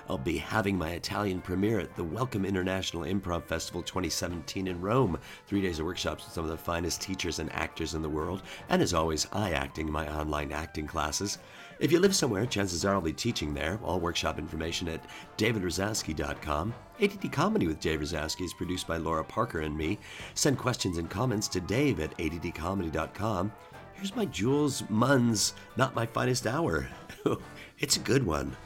[0.09, 5.19] I'll be having my Italian premiere at the Welcome International Improv Festival 2017 in Rome.
[5.47, 8.43] Three days of workshops with some of the finest teachers and actors in the world.
[8.69, 11.39] And as always, I acting my online acting classes.
[11.79, 13.79] If you live somewhere, chances are I'll be teaching there.
[13.83, 15.05] All workshop information at
[15.39, 16.75] davidrazowsky.com.
[17.01, 19.99] ADD Comedy with Dave Razowsky is produced by Laura Parker and me.
[20.35, 23.53] Send questions and comments to dave at addcomedy.com.
[23.95, 26.89] Here's my Jules Munns' Not My Finest Hour.
[27.79, 28.57] it's a good one.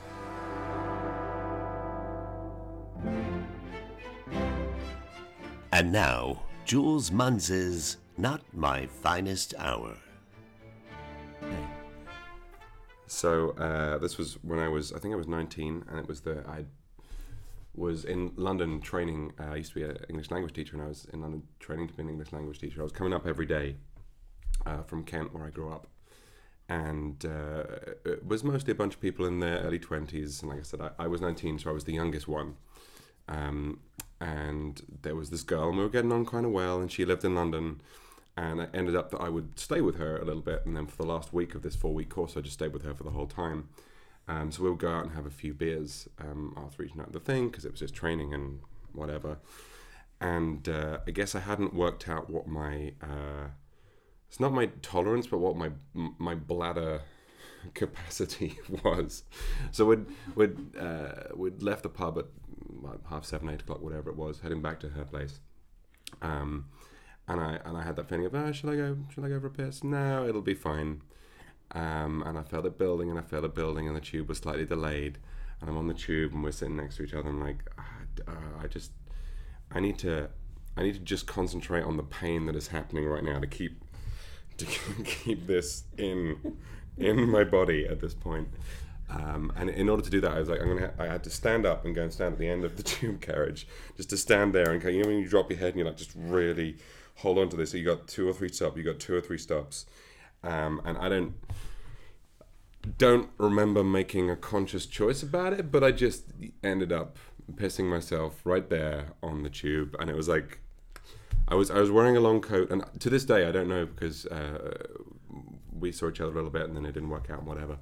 [5.72, 9.96] And now, Jules Munns's Not My Finest Hour.
[13.06, 16.20] So uh, this was when I was, I think I was 19, and it was
[16.22, 16.64] the I
[17.74, 19.32] was in London training.
[19.38, 21.88] Uh, I used to be an English language teacher, and I was in London training
[21.88, 22.80] to be an English language teacher.
[22.80, 23.76] I was coming up every day
[24.64, 25.86] uh, from Kent, where I grew up,
[26.68, 27.64] and uh,
[28.04, 30.40] it was mostly a bunch of people in their early 20s.
[30.40, 32.56] And like I said, I, I was 19, so I was the youngest one.
[33.28, 33.80] Um,
[34.20, 37.04] and there was this girl, and we were getting on kind of well, and she
[37.04, 37.80] lived in London.
[38.38, 40.86] And it ended up that I would stay with her a little bit, and then
[40.86, 43.10] for the last week of this four-week course, I just stayed with her for the
[43.10, 43.68] whole time.
[44.28, 47.08] Um, so we would go out and have a few beers um, after each night
[47.08, 48.60] of the thing because it was just training and
[48.92, 49.38] whatever.
[50.20, 53.48] And uh, I guess I hadn't worked out what my uh,
[54.28, 57.02] it's not my tolerance, but what my my bladder
[57.74, 59.22] capacity was.
[59.70, 62.26] So we'd we'd uh, we'd left the pub at
[63.08, 65.40] half seven, eight o'clock, whatever it was, heading back to her place.
[66.22, 66.66] Um,
[67.28, 68.96] and I and I had that feeling of, oh, should I go?
[69.12, 69.82] Should I go for a piss?
[69.82, 71.02] No, it'll be fine.
[71.72, 74.38] Um, and I felt it building, and I felt it building, and the tube was
[74.38, 75.18] slightly delayed.
[75.60, 77.28] And I'm on the tube, and we're sitting next to each other.
[77.28, 77.96] And I'm like, ah,
[78.28, 78.92] uh, I just,
[79.72, 80.28] I need to,
[80.76, 83.82] I need to just concentrate on the pain that is happening right now to keep,
[84.58, 84.66] to
[85.04, 86.58] keep this in,
[86.98, 88.48] in my body at this point.
[89.08, 90.92] Um, and in order to do that, I was like, I'm gonna.
[90.96, 92.82] Ha- I had to stand up and go and stand at the end of the
[92.94, 94.82] tube carriage, just to stand there and.
[94.82, 96.76] You know when you drop your head and you're like, just really
[97.16, 97.70] hold on to this.
[97.70, 98.76] So you got two or three stops.
[98.76, 99.86] You got two or three stops,
[100.42, 101.34] um, and I don't
[102.98, 106.24] don't remember making a conscious choice about it, but I just
[106.62, 107.18] ended up
[107.54, 110.60] pissing myself right there on the tube, and it was like
[111.48, 113.86] I was I was wearing a long coat, and to this day I don't know
[113.86, 114.84] because uh,
[115.72, 117.78] we saw each other a little bit, and then it didn't work out, and whatever.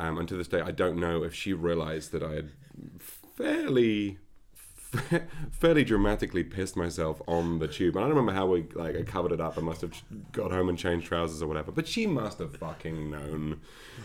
[0.00, 2.50] Um, and to this day I don't know if she realized that I had
[3.36, 4.18] fairly
[5.50, 7.96] fairly dramatically pissed myself on the tube.
[7.96, 9.58] And I don't remember how we like I covered it up.
[9.58, 9.92] I must have
[10.32, 11.72] got home and changed trousers or whatever.
[11.72, 13.60] But she must have fucking known.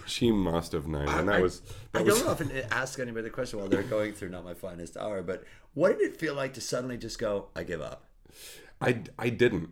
[0.05, 1.07] She must have known.
[1.07, 1.61] And that I, was
[1.93, 4.53] that I was don't often ask anybody the question while they're going through not my
[4.53, 8.05] finest hour, but what did it feel like to suddenly just go, I give up?
[8.81, 9.69] I, I didn't.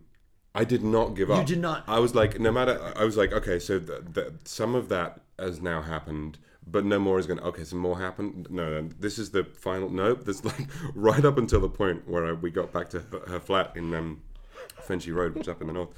[0.53, 1.39] I did not give up.
[1.39, 1.83] You did not?
[1.87, 2.93] I was like, no matter.
[2.95, 6.99] I was like, okay, so the, the, some of that has now happened, but no
[6.99, 7.45] more is going to.
[7.45, 8.47] Okay, some more happened.
[8.49, 9.89] No, no, this is the final.
[9.89, 10.25] Nope.
[10.25, 13.39] There's like right up until the point where I, we got back to her, her
[13.39, 14.21] flat in um,
[14.81, 15.89] Finchley Road, which is up in the north.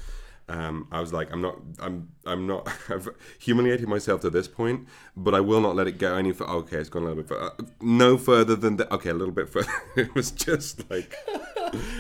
[0.50, 2.68] Um, I was like, I'm not, I'm, I'm not.
[2.90, 3.08] I've
[3.40, 6.52] humiliated myself to this point, but I will not let it go any further.
[6.52, 7.52] Okay, it's gone a little bit further.
[7.82, 8.92] No further than that.
[8.92, 9.72] Okay, a little bit further.
[9.96, 11.16] it was just like.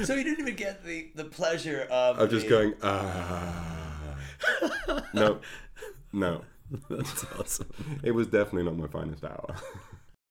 [0.04, 2.20] So you didn't even get the, the pleasure of.
[2.20, 4.16] I'm just going, ah.
[5.14, 5.40] no,
[6.12, 6.44] no.
[6.90, 7.70] That's awesome.
[8.04, 9.56] It was definitely not my finest hour.